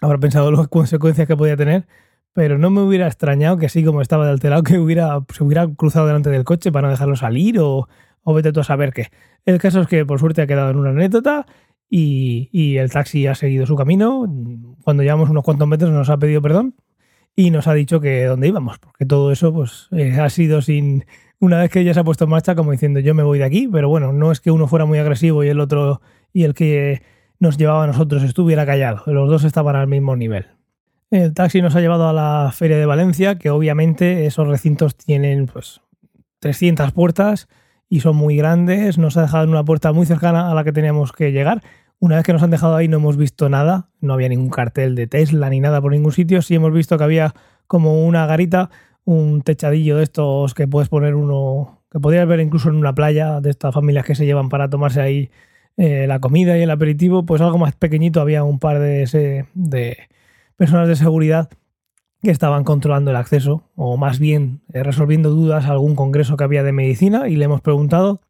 habrá 0.00 0.18
pensado 0.18 0.50
las 0.50 0.68
consecuencias 0.68 1.26
que 1.26 1.36
podía 1.36 1.56
tener, 1.56 1.86
pero 2.32 2.58
no 2.58 2.70
me 2.70 2.82
hubiera 2.82 3.06
extrañado 3.06 3.56
que 3.58 3.66
así 3.66 3.84
como 3.84 4.02
estaba 4.02 4.24
de 4.26 4.32
alterado, 4.32 4.62
que 4.64 4.78
hubiera, 4.78 5.20
se 5.32 5.44
hubiera 5.44 5.68
cruzado 5.68 6.06
delante 6.06 6.30
del 6.30 6.44
coche 6.44 6.72
para 6.72 6.88
no 6.88 6.92
dejarlo 6.92 7.16
salir 7.16 7.58
o, 7.60 7.88
o 8.24 8.34
vete 8.34 8.52
tú 8.52 8.60
a 8.60 8.64
saber 8.64 8.92
qué. 8.92 9.08
El 9.44 9.58
caso 9.58 9.80
es 9.80 9.86
que 9.86 10.04
por 10.04 10.18
suerte 10.18 10.42
ha 10.42 10.46
quedado 10.46 10.70
en 10.70 10.76
una 10.76 10.90
anécdota 10.90 11.46
y, 11.88 12.76
el 12.76 12.90
taxi 12.90 13.26
ha 13.26 13.34
seguido 13.34 13.66
su 13.66 13.76
camino. 13.76 14.26
Cuando 14.82 15.02
llevamos 15.02 15.30
unos 15.30 15.44
cuantos 15.44 15.68
metros 15.68 15.90
nos 15.90 16.10
ha 16.10 16.18
pedido 16.18 16.42
perdón 16.42 16.74
y 17.36 17.50
nos 17.50 17.68
ha 17.68 17.74
dicho 17.74 18.00
que 18.00 18.24
dónde 18.24 18.48
íbamos, 18.48 18.78
porque 18.78 19.06
todo 19.06 19.30
eso 19.30 19.52
pues 19.52 19.88
eh, 19.92 20.18
ha 20.20 20.30
sido 20.30 20.62
sin 20.62 21.04
una 21.40 21.58
vez 21.58 21.70
que 21.70 21.80
ella 21.80 21.92
se 21.92 22.00
ha 22.00 22.04
puesto 22.04 22.24
en 22.24 22.30
marcha 22.30 22.54
como 22.54 22.72
diciendo 22.72 23.00
yo 23.00 23.14
me 23.14 23.22
voy 23.22 23.38
de 23.38 23.44
aquí, 23.44 23.68
pero 23.70 23.88
bueno, 23.88 24.12
no 24.12 24.32
es 24.32 24.40
que 24.40 24.50
uno 24.50 24.66
fuera 24.66 24.86
muy 24.86 24.98
agresivo 24.98 25.44
y 25.44 25.48
el 25.48 25.60
otro 25.60 26.00
y 26.32 26.44
el 26.44 26.54
que 26.54 27.02
nos 27.38 27.58
llevaba 27.58 27.84
a 27.84 27.86
nosotros 27.86 28.22
estuviera 28.22 28.64
callado, 28.64 29.02
los 29.06 29.28
dos 29.28 29.44
estaban 29.44 29.76
al 29.76 29.86
mismo 29.86 30.16
nivel. 30.16 30.46
El 31.10 31.34
taxi 31.34 31.60
nos 31.62 31.76
ha 31.76 31.80
llevado 31.80 32.08
a 32.08 32.12
la 32.12 32.50
Feria 32.52 32.76
de 32.76 32.86
Valencia, 32.86 33.36
que 33.36 33.50
obviamente 33.50 34.26
esos 34.26 34.48
recintos 34.48 34.96
tienen 34.96 35.46
pues 35.46 35.80
300 36.40 36.92
puertas, 36.92 37.48
y 37.88 38.00
son 38.00 38.16
muy 38.16 38.36
grandes. 38.36 38.98
Nos 38.98 39.16
ha 39.16 39.22
dejado 39.22 39.44
en 39.44 39.50
una 39.50 39.64
puerta 39.64 39.92
muy 39.92 40.06
cercana 40.06 40.50
a 40.50 40.54
la 40.54 40.64
que 40.64 40.72
teníamos 40.72 41.12
que 41.12 41.32
llegar. 41.32 41.62
Una 41.98 42.16
vez 42.16 42.24
que 42.24 42.32
nos 42.32 42.42
han 42.42 42.50
dejado 42.50 42.76
ahí 42.76 42.88
no 42.88 42.98
hemos 42.98 43.16
visto 43.16 43.48
nada, 43.48 43.88
no 44.00 44.14
había 44.14 44.28
ningún 44.28 44.50
cartel 44.50 44.94
de 44.94 45.06
Tesla 45.06 45.48
ni 45.48 45.60
nada 45.60 45.80
por 45.80 45.92
ningún 45.92 46.12
sitio. 46.12 46.42
Sí 46.42 46.54
hemos 46.54 46.72
visto 46.72 46.98
que 46.98 47.04
había 47.04 47.34
como 47.66 48.04
una 48.04 48.26
garita, 48.26 48.70
un 49.04 49.42
techadillo 49.42 49.96
de 49.96 50.04
estos 50.04 50.54
que 50.54 50.68
puedes 50.68 50.88
poner 50.88 51.14
uno, 51.14 51.82
que 51.90 52.00
podrías 52.00 52.26
ver 52.26 52.40
incluso 52.40 52.68
en 52.68 52.76
una 52.76 52.94
playa 52.94 53.40
de 53.40 53.50
estas 53.50 53.74
familias 53.74 54.04
que 54.04 54.14
se 54.14 54.26
llevan 54.26 54.48
para 54.48 54.68
tomarse 54.68 55.00
ahí 55.00 55.30
eh, 55.76 56.06
la 56.06 56.20
comida 56.20 56.58
y 56.58 56.62
el 56.62 56.70
aperitivo, 56.70 57.24
pues 57.24 57.40
algo 57.40 57.58
más 57.58 57.74
pequeñito 57.74 58.20
había 58.20 58.44
un 58.44 58.58
par 58.58 58.78
de, 58.78 59.46
de 59.54 59.96
personas 60.56 60.88
de 60.88 60.96
seguridad 60.96 61.48
que 62.24 62.32
estaban 62.32 62.64
controlando 62.64 63.12
el 63.12 63.16
acceso, 63.16 63.70
o 63.76 63.96
más 63.96 64.18
bien 64.18 64.62
eh, 64.72 64.82
resolviendo 64.82 65.30
dudas 65.30 65.66
a 65.66 65.70
algún 65.70 65.94
congreso 65.94 66.36
que 66.36 66.44
había 66.44 66.64
de 66.64 66.72
medicina, 66.72 67.28
y 67.28 67.36
le 67.36 67.44
hemos 67.44 67.60
preguntado 67.60 68.20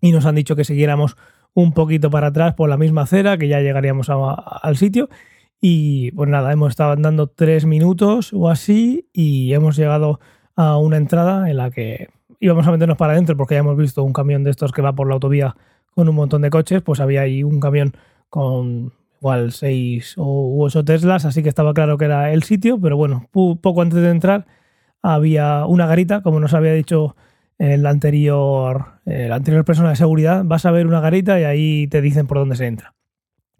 y 0.00 0.12
nos 0.12 0.26
han 0.26 0.34
dicho 0.34 0.56
que 0.56 0.64
siguiéramos 0.64 1.16
un 1.54 1.72
poquito 1.72 2.10
para 2.10 2.28
atrás 2.28 2.54
por 2.54 2.68
la 2.68 2.76
misma 2.76 3.02
acera, 3.02 3.38
que 3.38 3.48
ya 3.48 3.60
llegaríamos 3.60 4.10
al 4.10 4.76
sitio. 4.76 5.08
Y 5.60 6.10
pues 6.12 6.28
nada, 6.28 6.52
hemos 6.52 6.70
estado 6.70 6.92
andando 6.92 7.28
tres 7.28 7.64
minutos 7.64 8.32
o 8.34 8.50
así 8.50 9.08
y 9.12 9.54
hemos 9.54 9.76
llegado 9.76 10.20
a 10.56 10.76
una 10.76 10.98
entrada 10.98 11.48
en 11.48 11.56
la 11.56 11.70
que 11.70 12.08
íbamos 12.40 12.66
a 12.66 12.72
meternos 12.72 12.98
para 12.98 13.14
adentro 13.14 13.36
porque 13.36 13.54
ya 13.54 13.60
hemos 13.60 13.76
visto 13.76 14.02
un 14.02 14.12
camión 14.12 14.44
de 14.44 14.50
estos 14.50 14.72
que 14.72 14.82
va 14.82 14.94
por 14.94 15.08
la 15.08 15.14
autovía 15.14 15.56
con 15.94 16.08
un 16.08 16.16
montón 16.16 16.42
de 16.42 16.50
coches, 16.50 16.82
pues 16.82 17.00
había 17.00 17.22
ahí 17.22 17.42
un 17.42 17.60
camión 17.60 17.94
con 18.28 18.92
igual 19.24 19.52
seis 19.52 20.16
o 20.18 20.62
ocho 20.62 20.84
Teslas, 20.84 21.24
así 21.24 21.42
que 21.42 21.48
estaba 21.48 21.72
claro 21.72 21.96
que 21.96 22.04
era 22.04 22.30
el 22.32 22.42
sitio, 22.42 22.78
pero 22.78 22.98
bueno, 22.98 23.26
poco 23.32 23.80
antes 23.80 24.02
de 24.02 24.10
entrar 24.10 24.44
había 25.00 25.64
una 25.64 25.86
garita, 25.86 26.20
como 26.20 26.40
nos 26.40 26.52
había 26.52 26.74
dicho 26.74 27.16
el 27.56 27.86
anterior, 27.86 29.00
la 29.06 29.36
anterior 29.36 29.64
persona 29.64 29.88
de 29.88 29.96
seguridad, 29.96 30.42
vas 30.44 30.66
a 30.66 30.70
ver 30.72 30.86
una 30.86 31.00
garita 31.00 31.40
y 31.40 31.44
ahí 31.44 31.86
te 31.86 32.02
dicen 32.02 32.26
por 32.26 32.36
dónde 32.36 32.56
se 32.56 32.66
entra. 32.66 32.94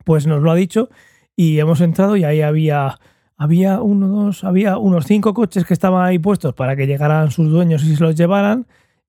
Pues 0.04 0.26
nos 0.26 0.42
lo 0.42 0.50
ha 0.50 0.54
dicho 0.54 0.90
y 1.34 1.58
hemos 1.60 1.80
entrado 1.80 2.18
y 2.18 2.24
ahí 2.24 2.42
había 2.42 2.98
había 3.38 3.80
uno, 3.80 4.08
dos, 4.08 4.44
había 4.44 4.76
unos 4.76 5.06
cinco 5.06 5.32
coches 5.32 5.64
que 5.64 5.72
estaban 5.72 6.04
ahí 6.04 6.18
puestos 6.18 6.52
para 6.52 6.76
que 6.76 6.86
llegaran 6.86 7.30
sus 7.30 7.50
dueños 7.50 7.82
y 7.84 7.96
se 7.96 8.02
los 8.02 8.14
llevaran 8.14 8.66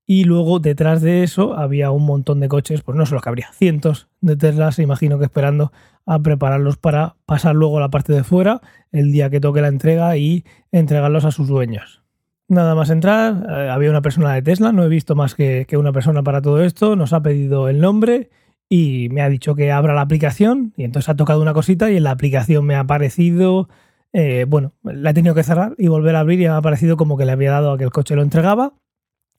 Y 0.08 0.26
luego 0.26 0.60
detrás 0.60 1.02
de 1.02 1.24
eso 1.24 1.58
había 1.58 1.90
un 1.90 2.06
montón 2.06 2.40
de 2.40 2.48
coches, 2.48 2.82
pues 2.84 2.96
no 2.96 3.06
solo 3.06 3.22
que 3.22 3.30
habría, 3.30 3.52
cientos 3.54 4.08
de 4.22 4.36
Teslas, 4.36 4.78
imagino 4.78 5.18
que 5.18 5.26
esperando 5.26 5.72
a 6.06 6.20
prepararlos 6.20 6.78
para 6.78 7.16
pasar 7.26 7.56
luego 7.56 7.78
a 7.78 7.82
la 7.82 7.90
parte 7.90 8.14
de 8.14 8.24
fuera 8.24 8.62
el 8.92 9.12
día 9.12 9.32
que 9.32 9.40
toque 9.40 9.62
la 9.62 9.68
entrega 9.68 10.16
y 10.18 10.46
entregarlos 10.72 11.26
a 11.26 11.32
sus 11.32 11.48
dueños. 11.48 12.04
Nada 12.48 12.76
más 12.76 12.92
entrar, 12.92 13.48
eh, 13.50 13.70
había 13.70 13.90
una 13.90 14.04
persona 14.04 14.34
de 14.34 14.44
Tesla, 14.44 14.72
no 14.72 14.84
he 14.84 14.90
visto 14.90 15.16
más 15.16 15.34
que, 15.34 15.66
una 15.74 15.92
persona 15.92 16.22
para 16.22 16.42
todo 16.42 16.64
esto, 16.64 16.96
nos 16.96 17.12
ha 17.12 17.24
pedido 17.24 17.68
el 17.68 17.82
nombre 17.82 18.30
y 18.70 19.10
me 19.10 19.22
ha 19.22 19.30
dicho 19.30 19.56
que 19.56 19.72
abra 19.72 19.96
la 19.96 20.02
aplicación 20.02 20.74
y 20.78 20.84
entonces 20.84 21.10
ha 21.10 21.16
tocado 21.16 21.42
una 21.42 21.54
cosita 21.54 21.90
y 21.90 21.98
en 21.98 22.04
la 22.04 22.12
aplicación 22.12 22.64
me 22.66 22.76
ha 22.76 22.82
aparecido, 22.82 23.70
eh, 24.14 24.46
bueno, 24.48 24.74
la 24.84 25.10
he 25.10 25.14
tenido 25.16 25.34
que 25.34 25.42
cerrar 25.42 25.74
y 25.80 25.88
volver 25.88 26.16
a 26.16 26.20
abrir 26.20 26.40
y 26.40 26.44
me 26.44 26.50
ha 26.50 26.58
aparecido 26.58 26.98
como 26.98 27.18
que 27.18 27.26
le 27.26 27.32
había 27.32 27.50
dado 27.50 27.72
a 27.72 27.78
que 27.80 27.84
el 27.84 27.92
coche 27.92 28.16
lo 28.16 28.22
entregaba 28.22 28.74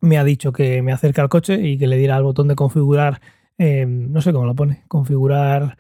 me 0.00 0.18
ha 0.18 0.24
dicho 0.24 0.52
que 0.52 0.82
me 0.82 0.92
acerque 0.92 1.20
al 1.20 1.28
coche 1.28 1.60
y 1.60 1.78
que 1.78 1.86
le 1.86 1.96
diera 1.96 2.16
al 2.16 2.22
botón 2.22 2.48
de 2.48 2.54
configurar, 2.56 3.20
em, 3.58 4.12
no 4.12 4.20
sé 4.20 4.32
cómo 4.32 4.46
lo 4.46 4.54
pone, 4.54 4.84
configurar 4.88 5.76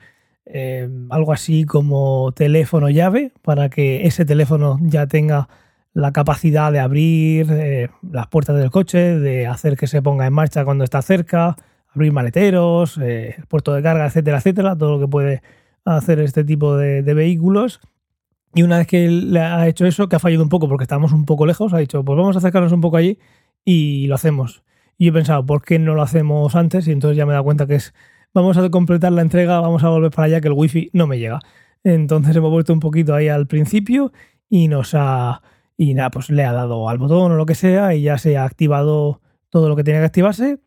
em, 0.46 1.10
algo 1.10 1.32
así 1.32 1.64
como 1.64 2.32
teléfono 2.32 2.88
llave 2.88 3.32
para 3.42 3.68
que 3.68 4.06
ese 4.06 4.24
teléfono 4.24 4.78
ya 4.82 5.06
tenga 5.06 5.48
la 5.96 6.12
capacidad 6.12 6.70
de 6.72 6.78
abrir 6.78 7.48
eh, 7.50 7.88
las 8.02 8.26
puertas 8.28 8.56
del 8.56 8.70
coche, 8.70 9.18
de 9.18 9.46
hacer 9.46 9.76
que 9.78 9.86
se 9.86 10.02
ponga 10.02 10.26
en 10.26 10.32
marcha 10.34 10.64
cuando 10.64 10.84
está 10.84 11.00
cerca, 11.02 11.56
abrir 11.94 12.12
maleteros, 12.12 12.98
eh, 13.02 13.36
puerto 13.48 13.72
de 13.72 13.82
carga, 13.82 14.06
etcétera, 14.06 14.38
etcétera, 14.38 14.76
todo 14.76 14.92
lo 14.92 15.00
que 15.00 15.08
puede 15.08 15.42
hacer 15.86 16.20
este 16.20 16.44
tipo 16.44 16.76
de, 16.76 17.02
vehículos. 17.02 17.80
Y 18.54 18.62
una 18.62 18.78
vez 18.78 18.86
que 18.86 19.08
le 19.08 19.40
ha 19.40 19.66
hecho 19.68 19.86
eso, 19.86 20.08
que 20.08 20.16
ha 20.16 20.18
fallado 20.18 20.42
un 20.42 20.50
poco 20.50 20.68
porque 20.68 20.84
estamos 20.84 21.12
un 21.12 21.24
poco 21.24 21.46
lejos, 21.46 21.72
ha 21.72 21.78
dicho, 21.78 22.04
pues 22.04 22.16
vamos 22.18 22.36
a 22.36 22.40
acercarnos 22.40 22.72
un 22.72 22.82
poco 22.82 22.98
allí 22.98 23.18
y 23.66 24.06
lo 24.06 24.14
hacemos. 24.14 24.62
Y 24.96 25.08
he 25.08 25.12
pensado, 25.12 25.44
¿por 25.44 25.62
qué 25.62 25.78
no 25.78 25.94
lo 25.94 26.00
hacemos 26.00 26.54
antes? 26.54 26.88
Y 26.88 26.92
entonces 26.92 27.18
ya 27.18 27.26
me 27.26 27.32
he 27.32 27.34
dado 27.34 27.44
cuenta 27.44 27.66
que 27.66 27.74
es, 27.74 27.92
vamos 28.32 28.56
a 28.56 28.70
completar 28.70 29.12
la 29.12 29.20
entrega, 29.20 29.60
vamos 29.60 29.84
a 29.84 29.90
volver 29.90 30.10
para 30.10 30.26
allá, 30.26 30.40
que 30.40 30.48
el 30.48 30.54
wifi 30.54 30.88
no 30.94 31.06
me 31.06 31.18
llega. 31.18 31.40
Entonces 31.84 32.34
hemos 32.34 32.50
vuelto 32.50 32.72
un 32.72 32.80
poquito 32.80 33.14
ahí 33.14 33.28
al 33.28 33.46
principio 33.46 34.12
y 34.48 34.68
nos 34.68 34.94
ha, 34.94 35.42
y 35.76 35.92
nada, 35.92 36.10
pues 36.10 36.30
le 36.30 36.44
ha 36.44 36.52
dado 36.52 36.88
al 36.88 36.96
botón 36.96 37.32
o 37.32 37.36
lo 37.36 37.44
que 37.44 37.54
sea 37.54 37.94
y 37.94 38.02
ya 38.02 38.16
se 38.16 38.38
ha 38.38 38.44
activado 38.44 39.20
todo 39.50 39.68
lo 39.68 39.76
que 39.76 39.84
tenía 39.84 40.00
que 40.00 40.06
activarse. 40.06 40.58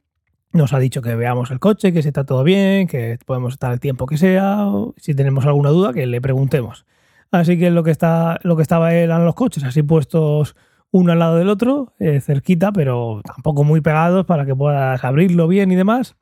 Nos 0.52 0.74
ha 0.74 0.80
dicho 0.80 1.02
que 1.02 1.16
veamos 1.16 1.52
el 1.52 1.60
coche, 1.60 1.94
que 1.94 2.00
está 2.00 2.26
todo 2.26 2.44
bien, 2.44 2.88
que 2.88 3.18
podemos 3.26 3.54
estar 3.54 3.72
el 3.72 3.80
tiempo 3.80 4.06
que 4.08 4.18
sea. 4.18 4.68
si 4.98 5.16
tenemos 5.16 5.46
alguna 5.46 5.70
duda, 5.70 5.94
que 5.94 6.06
le 6.06 6.22
preguntemos. 6.22 6.86
Así 7.32 7.58
que 7.58 7.70
lo 7.70 7.84
que 7.84 7.92
está, 7.92 8.40
lo 8.44 8.56
que 8.56 8.64
estaba 8.64 8.94
eran 8.94 9.26
los 9.26 9.36
coches, 9.36 9.64
así 9.64 9.84
puestos 9.84 10.56
uno 10.92 11.12
al 11.12 11.20
lado 11.20 11.38
del 11.38 11.50
otro, 11.50 11.94
eh, 12.00 12.20
cerquita, 12.22 12.72
pero 12.72 13.22
tampoco 13.24 13.64
muy 13.64 13.82
pegados 13.82 14.26
para 14.26 14.46
que 14.46 14.56
puedas 14.56 15.04
abrirlo 15.04 15.48
bien 15.48 15.72
y 15.72 15.76
demás. 15.76 16.16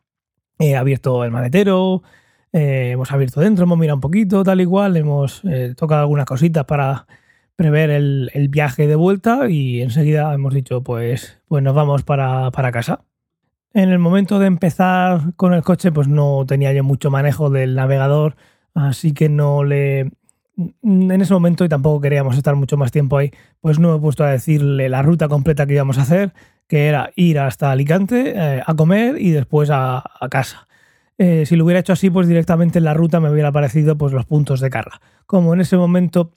He 0.60 0.76
abierto 0.76 1.24
el 1.24 1.32
maletero, 1.32 2.04
eh, 2.52 2.92
hemos 2.92 3.12
abierto 3.12 3.40
dentro, 3.42 3.64
hemos 3.64 3.78
mirado 3.78 3.98
un 3.98 4.02
poquito, 4.02 4.44
tal 4.44 4.62
y 4.62 4.66
cual, 4.66 4.98
hemos 4.98 5.44
eh, 5.46 5.74
tocado 5.76 6.02
algunas 6.02 6.26
cositas 6.26 6.66
para 6.66 7.08
prever 7.56 7.90
el, 7.90 8.50
viaje 8.50 8.88
de 8.88 8.96
vuelta 8.96 9.50
y 9.50 9.82
enseguida 9.82 10.34
hemos 10.34 10.54
dicho, 10.54 10.84
pues, 10.84 11.42
pues 11.48 11.64
nos 11.64 11.74
vamos 11.74 12.04
para, 12.04 12.52
para 12.52 12.72
casa. 12.72 13.04
En 13.74 13.90
el 13.90 14.00
momento 14.00 14.40
de 14.40 14.48
empezar 14.48 15.34
con 15.36 15.54
el 15.54 15.64
coche, 15.64 15.92
pues 15.92 16.08
no 16.08 16.46
tenía 16.48 16.74
yo 16.74 16.84
mucho 16.84 17.12
manejo 17.12 17.50
del 17.50 17.76
navegador, 17.76 18.36
así 18.74 19.14
que 19.14 19.30
no 19.30 19.64
le, 19.64 20.12
en 20.58 21.22
ese 21.22 21.34
momento 21.34 21.64
y 21.66 21.70
tampoco 21.70 22.02
queríamos 22.02 22.36
estar 22.36 22.56
mucho 22.56 22.78
más 22.78 22.92
tiempo 22.92 23.18
ahí, 23.18 23.32
pues 23.62 23.80
no 23.80 23.92
me 23.92 23.98
he 23.98 24.00
puesto 24.00 24.24
a 24.24 24.32
decirle 24.32 24.90
la 24.90 25.02
ruta 25.02 25.28
completa 25.28 25.66
que 25.66 25.74
íbamos 25.74 25.98
a 25.98 26.02
hacer, 26.02 26.34
que 26.68 26.88
era 26.88 27.12
ir 27.16 27.40
hasta 27.40 27.72
Alicante 27.72 28.34
eh, 28.36 28.64
a 28.66 28.74
comer 28.76 29.22
y 29.22 29.32
después 29.32 29.70
a, 29.72 30.04
casa. 30.32 30.68
Eh, 31.20 31.46
si 31.46 31.56
lo 31.56 31.66
hubiera 31.66 31.80
hecho 31.80 31.94
así, 31.94 32.10
pues 32.10 32.28
directamente 32.28 32.80
en 32.80 32.86
la 32.86 32.94
ruta 32.94 33.20
me 33.20 33.30
hubiera 33.30 33.50
aparecido 33.50 33.98
pues 33.98 34.14
los 34.14 34.26
puntos 34.26 34.60
de 34.60 34.70
carga. 34.70 35.00
Como 35.26 35.54
en 35.54 35.62
ese 35.62 35.78
momento, 35.78 36.36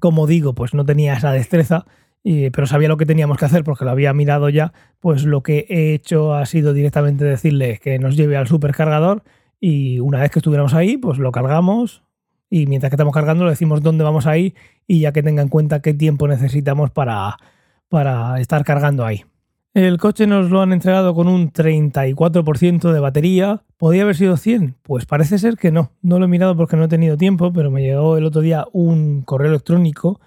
como 0.00 0.26
digo, 0.26 0.54
pues 0.54 0.74
no 0.74 0.84
tenía 0.84 1.14
esa 1.14 1.32
destreza, 1.32 1.86
pero 2.24 2.66
sabía 2.66 2.88
lo 2.88 2.96
que 2.96 3.06
teníamos 3.06 3.36
que 3.36 3.44
hacer 3.44 3.64
porque 3.64 3.84
lo 3.84 3.90
había 3.90 4.12
mirado 4.12 4.48
ya, 4.48 4.72
pues 5.00 5.24
lo 5.24 5.42
que 5.42 5.66
he 5.68 5.92
hecho 5.92 6.34
ha 6.34 6.46
sido 6.46 6.72
directamente 6.72 7.24
decirle 7.24 7.80
que 7.82 7.98
nos 7.98 8.16
lleve 8.16 8.36
al 8.36 8.46
supercargador 8.46 9.24
y 9.58 9.98
una 9.98 10.20
vez 10.20 10.30
que 10.30 10.38
estuviéramos 10.38 10.74
ahí, 10.74 10.96
pues 10.96 11.18
lo 11.18 11.32
cargamos, 11.32 12.04
y 12.52 12.66
mientras 12.66 12.90
que 12.90 12.96
estamos 12.96 13.14
cargando 13.14 13.44
le 13.44 13.50
decimos 13.50 13.82
dónde 13.82 14.04
vamos 14.04 14.26
a 14.26 14.36
ir 14.36 14.54
y 14.86 15.00
ya 15.00 15.12
que 15.12 15.22
tenga 15.22 15.40
en 15.40 15.48
cuenta 15.48 15.80
qué 15.80 15.94
tiempo 15.94 16.28
necesitamos 16.28 16.90
para, 16.90 17.38
para 17.88 18.38
estar 18.40 18.62
cargando 18.62 19.06
ahí. 19.06 19.24
El 19.72 19.96
coche 19.96 20.26
nos 20.26 20.50
lo 20.50 20.60
han 20.60 20.74
entregado 20.74 21.14
con 21.14 21.28
un 21.28 21.50
34% 21.50 22.92
de 22.92 23.00
batería. 23.00 23.62
¿Podría 23.78 24.02
haber 24.02 24.16
sido 24.16 24.36
100? 24.36 24.74
Pues 24.82 25.06
parece 25.06 25.38
ser 25.38 25.56
que 25.56 25.72
no. 25.72 25.92
No 26.02 26.18
lo 26.18 26.26
he 26.26 26.28
mirado 26.28 26.54
porque 26.54 26.76
no 26.76 26.84
he 26.84 26.88
tenido 26.88 27.16
tiempo, 27.16 27.54
pero 27.54 27.70
me 27.70 27.80
llegó 27.80 28.18
el 28.18 28.26
otro 28.26 28.42
día 28.42 28.66
un 28.72 29.22
correo 29.22 29.48
electrónico 29.48 30.20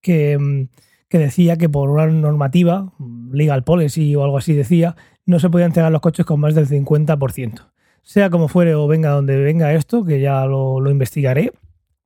que, 0.00 0.38
mm, 0.38 0.68
que 1.08 1.18
decía 1.18 1.56
que 1.56 1.68
por 1.68 1.90
una 1.90 2.06
normativa, 2.06 2.92
legal 3.32 3.64
policy 3.64 4.14
o 4.14 4.22
algo 4.22 4.38
así 4.38 4.52
decía, 4.52 4.94
no 5.26 5.40
se 5.40 5.50
podían 5.50 5.70
entregar 5.70 5.90
los 5.90 6.00
coches 6.00 6.24
con 6.24 6.38
más 6.38 6.54
del 6.54 6.68
50%. 6.68 7.62
Sea 8.04 8.30
como 8.30 8.46
fuere 8.46 8.76
o 8.76 8.86
venga 8.86 9.10
donde 9.10 9.42
venga 9.42 9.72
esto, 9.72 10.04
que 10.04 10.20
ya 10.20 10.46
lo, 10.46 10.78
lo 10.78 10.90
investigaré, 10.92 11.50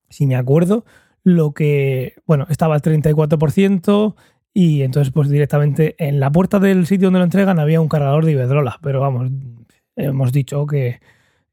si 0.09 0.27
me 0.27 0.37
acuerdo, 0.37 0.85
lo 1.25 1.53
que, 1.53 2.15
bueno, 2.27 2.47
estaba 2.49 2.75
al 2.75 2.83
34% 2.83 4.15
y 4.55 4.83
entonces 4.83 5.13
pues 5.13 5.29
directamente 5.29 5.95
en 5.99 6.21
la 6.21 6.33
puerta 6.33 6.59
del 6.59 6.87
sitio 6.87 7.09
donde 7.09 7.21
lo 7.21 7.25
entregan 7.25 7.59
había 7.59 7.81
un 7.81 7.89
cargador 7.89 8.25
de 8.25 8.33
Iberdrola, 8.33 8.79
pero 8.83 9.01
vamos, 9.01 9.31
hemos 9.97 10.33
dicho 10.33 10.67
que, 10.67 11.01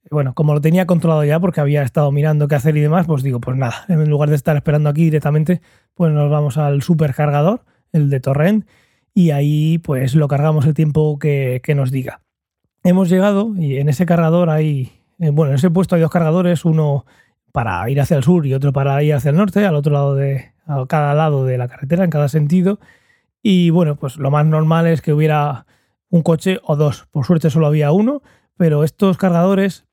bueno, 0.10 0.34
como 0.34 0.54
lo 0.54 0.62
tenía 0.62 0.86
controlado 0.86 1.24
ya 1.24 1.40
porque 1.40 1.62
había 1.62 1.84
estado 1.84 2.12
mirando 2.12 2.48
qué 2.48 2.56
hacer 2.56 2.78
y 2.78 2.82
demás, 2.82 3.06
pues 3.08 3.24
digo, 3.24 3.40
pues 3.40 3.58
nada, 3.58 3.86
en 3.90 4.10
lugar 4.10 4.30
de 4.30 4.36
estar 4.36 4.56
esperando 4.56 4.90
aquí 4.90 5.06
directamente, 5.06 5.62
pues 5.94 6.12
nos 6.14 6.30
vamos 6.30 6.58
al 6.58 6.82
supercargador, 6.82 7.66
el 7.92 8.10
de 8.10 8.20
Torrent, 8.20 8.68
y 9.14 9.32
ahí 9.32 9.78
pues 9.80 10.16
lo 10.16 10.28
cargamos 10.28 10.66
el 10.66 10.74
tiempo 10.74 11.18
que, 11.20 11.62
que 11.64 11.76
nos 11.76 11.92
diga. 11.92 12.22
Hemos 12.84 13.10
llegado 13.10 13.54
y 13.58 13.78
en 13.78 13.90
ese 13.90 14.06
cargador 14.06 14.50
hay, 14.50 14.92
eh, 15.20 15.32
bueno, 15.32 15.52
en 15.52 15.56
ese 15.56 15.72
puesto 15.72 15.96
hay 15.96 16.02
dos 16.02 16.12
cargadores, 16.12 16.66
uno 16.66 17.06
para 17.56 17.90
ir 17.90 18.02
hacia 18.02 18.18
el 18.18 18.24
sur 18.24 18.46
y 18.46 18.54
otro 18.54 18.74
para 18.74 19.02
ir 19.02 19.14
hacia 19.14 19.32
el 19.32 19.38
norte, 19.38 19.66
al 19.66 19.76
otro 19.76 19.94
lado 19.94 20.14
de, 20.14 20.52
a 20.68 20.86
cada 20.88 21.14
lado 21.14 21.46
de 21.46 21.58
la 21.58 21.70
carretera, 21.70 22.04
en 22.04 22.10
cada 22.10 22.28
sentido. 22.28 22.82
Y 23.42 23.70
bueno, 23.70 23.96
pues 23.96 24.18
lo 24.18 24.30
más 24.30 24.46
normal 24.46 24.88
es 24.88 25.02
que 25.02 25.14
hubiera 25.14 25.66
un 26.10 26.22
coche 26.22 26.60
o 26.64 26.76
dos. 26.76 27.08
Por 27.12 27.26
suerte 27.26 27.50
solo 27.50 27.68
había 27.68 27.94
uno, 27.94 28.22
pero 28.58 28.84
estos 28.84 29.18
cargadores, 29.18 29.86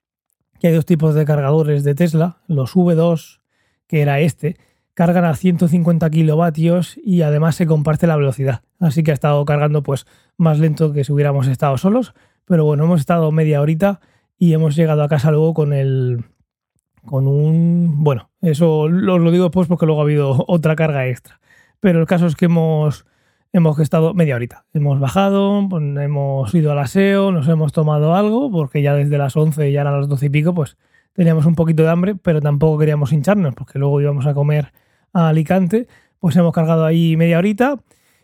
que 0.59 0.67
hay 0.67 0.75
dos 0.75 0.87
tipos 0.87 1.15
de 1.15 1.25
cargadores 1.25 1.85
de 1.85 1.95
Tesla, 1.95 2.39
los 2.49 2.75
V2, 2.75 3.43
que 3.87 4.03
era 4.03 4.19
este, 4.19 4.57
cargan 4.95 5.25
a 5.25 5.37
150 5.37 6.11
kilovatios 6.11 6.99
y 7.05 7.23
además 7.23 7.55
se 7.55 7.67
comparte 7.67 8.09
la 8.09 8.17
velocidad. 8.17 8.63
Así 8.81 9.05
que 9.05 9.13
ha 9.13 9.15
estado 9.15 9.45
cargando 9.45 9.85
pues 9.85 10.05
más 10.37 10.59
lento 10.59 10.93
que 10.93 11.05
si 11.05 11.13
hubiéramos 11.13 11.47
estado 11.47 11.79
solos. 11.79 12.13
Pero 12.45 12.65
bueno, 12.65 12.83
hemos 12.85 12.99
estado 12.99 13.31
media 13.31 13.61
horita 13.61 14.01
y 14.37 14.53
hemos 14.53 14.75
llegado 14.75 15.05
a 15.05 15.09
casa 15.09 15.31
luego 15.31 15.55
con 15.55 15.73
el, 15.73 16.25
con 17.05 17.27
un... 17.27 18.03
Bueno, 18.03 18.31
eso 18.41 18.89
lo, 18.89 19.19
lo 19.19 19.31
digo 19.31 19.45
después 19.45 19.69
porque 19.69 19.87
luego 19.87 20.01
ha 20.01 20.05
habido 20.05 20.45
otra 20.49 20.77
carga 20.77 21.07
extra. 21.09 21.41
Pero 21.81 22.01
el 22.01 22.07
caso 22.07 22.27
es 22.27 22.37
que 22.37 22.45
hemos, 22.47 23.07
hemos 23.53 23.79
estado 23.79 24.15
media 24.15 24.37
horita. 24.37 24.65
Hemos 24.73 25.01
bajado, 25.01 25.67
pues, 25.69 25.83
hemos 25.83 26.55
ido 26.55 26.73
al 26.73 26.79
aseo, 26.79 27.33
nos 27.33 27.49
hemos 27.49 27.73
tomado 27.73 28.15
algo, 28.15 28.51
porque 28.51 28.83
ya 28.83 28.95
desde 28.95 29.19
las 29.19 29.37
11 29.37 29.69
y 29.69 29.73
ya 29.73 29.83
eran 29.83 29.99
las 29.99 30.09
12 30.09 30.27
y 30.27 30.31
pico, 30.31 30.55
pues 30.55 30.77
teníamos 31.13 31.45
un 31.45 31.55
poquito 31.55 31.83
de 31.83 31.91
hambre, 31.91 32.15
pero 32.15 32.41
tampoco 32.41 32.79
queríamos 32.79 33.13
hincharnos, 33.13 33.55
porque 33.55 33.79
luego 33.79 34.01
íbamos 34.01 34.27
a 34.27 34.35
comer 34.35 34.73
a 35.13 35.29
Alicante. 35.29 35.89
Pues 36.19 36.37
hemos 36.37 36.53
cargado 36.53 36.85
ahí 36.85 37.17
media 37.17 37.39
horita 37.39 37.79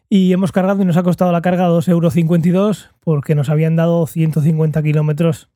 y 0.09 0.33
hemos 0.33 0.53
cargado 0.53 0.81
y 0.83 0.85
nos 0.85 0.97
ha 0.97 1.03
costado 1.03 1.33
la 1.33 1.43
carga 1.43 1.69
2,52 1.69 2.47
euros 2.47 2.91
porque 3.01 3.35
nos 3.35 3.51
habían 3.51 3.77
dado 3.77 4.07
150 4.07 4.83
kilómetros 4.83 5.51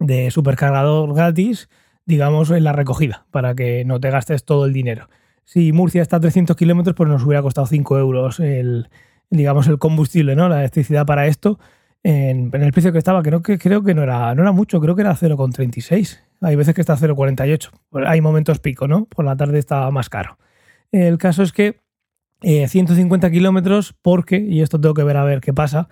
de 0.00 0.30
supercargador 0.30 1.14
gratis 1.14 1.68
digamos, 2.08 2.50
en 2.50 2.64
la 2.64 2.72
recogida, 2.72 3.26
para 3.30 3.54
que 3.54 3.84
no 3.84 4.00
te 4.00 4.10
gastes 4.10 4.42
todo 4.44 4.64
el 4.64 4.72
dinero. 4.72 5.10
Si 5.44 5.72
Murcia 5.72 6.00
está 6.00 6.16
a 6.16 6.20
300 6.20 6.56
kilómetros, 6.56 6.96
pues 6.96 7.08
nos 7.08 7.22
hubiera 7.22 7.42
costado 7.42 7.66
5 7.66 7.98
euros 7.98 8.40
el, 8.40 8.88
digamos, 9.28 9.68
el 9.68 9.78
combustible, 9.78 10.34
¿no? 10.34 10.48
La 10.48 10.60
electricidad 10.60 11.04
para 11.04 11.26
esto. 11.26 11.58
En, 12.02 12.50
el 12.54 12.72
precio 12.72 12.92
que 12.92 12.98
estaba, 12.98 13.22
creo 13.22 13.42
que, 13.42 13.58
creo 13.58 13.84
que 13.84 13.94
no, 13.94 14.02
era, 14.02 14.34
no 14.34 14.40
era 14.40 14.52
mucho, 14.52 14.80
creo 14.80 14.96
que 14.96 15.02
era 15.02 15.14
0,36. 15.14 16.20
Hay 16.40 16.56
veces 16.56 16.74
que 16.74 16.80
está 16.80 16.94
a 16.94 16.96
0,48. 16.96 17.70
Hay 18.06 18.22
momentos 18.22 18.58
pico, 18.58 18.88
¿no? 18.88 19.04
Por 19.04 19.26
la 19.26 19.36
tarde 19.36 19.58
estaba 19.58 19.90
más 19.90 20.08
caro. 20.08 20.38
El 20.90 21.18
caso 21.18 21.42
es 21.42 21.52
que 21.52 21.78
150 22.40 23.26
eh, 23.26 23.30
kilómetros, 23.30 23.94
porque, 24.00 24.38
y 24.38 24.62
esto 24.62 24.80
tengo 24.80 24.94
que 24.94 25.04
ver 25.04 25.18
a 25.18 25.24
ver 25.24 25.42
qué 25.42 25.52
pasa, 25.52 25.90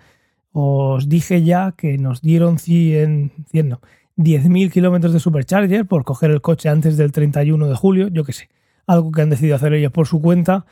os 0.51 1.09
dije 1.09 1.43
ya 1.43 1.73
que 1.77 1.99
nos 1.99 2.23
dieron 2.23 2.57
100, 2.57 3.45
100 3.51 3.69
no, 3.69 3.81
10.000 4.17 4.71
kilómetros 4.71 5.13
de 5.13 5.19
supercharger 5.19 5.85
por 5.85 6.03
coger 6.03 6.31
el 6.31 6.41
coche 6.41 6.69
antes 6.69 6.97
del 6.97 7.11
31 7.11 7.67
de 7.67 7.75
julio, 7.75 8.07
yo 8.09 8.23
qué 8.23 8.33
sé, 8.33 8.49
algo 8.85 9.11
que 9.11 9.21
han 9.21 9.29
decidido 9.29 9.55
hacer 9.55 9.73
ellos 9.73 9.91
por 9.91 10.07
su 10.07 10.21
cuenta 10.21 10.65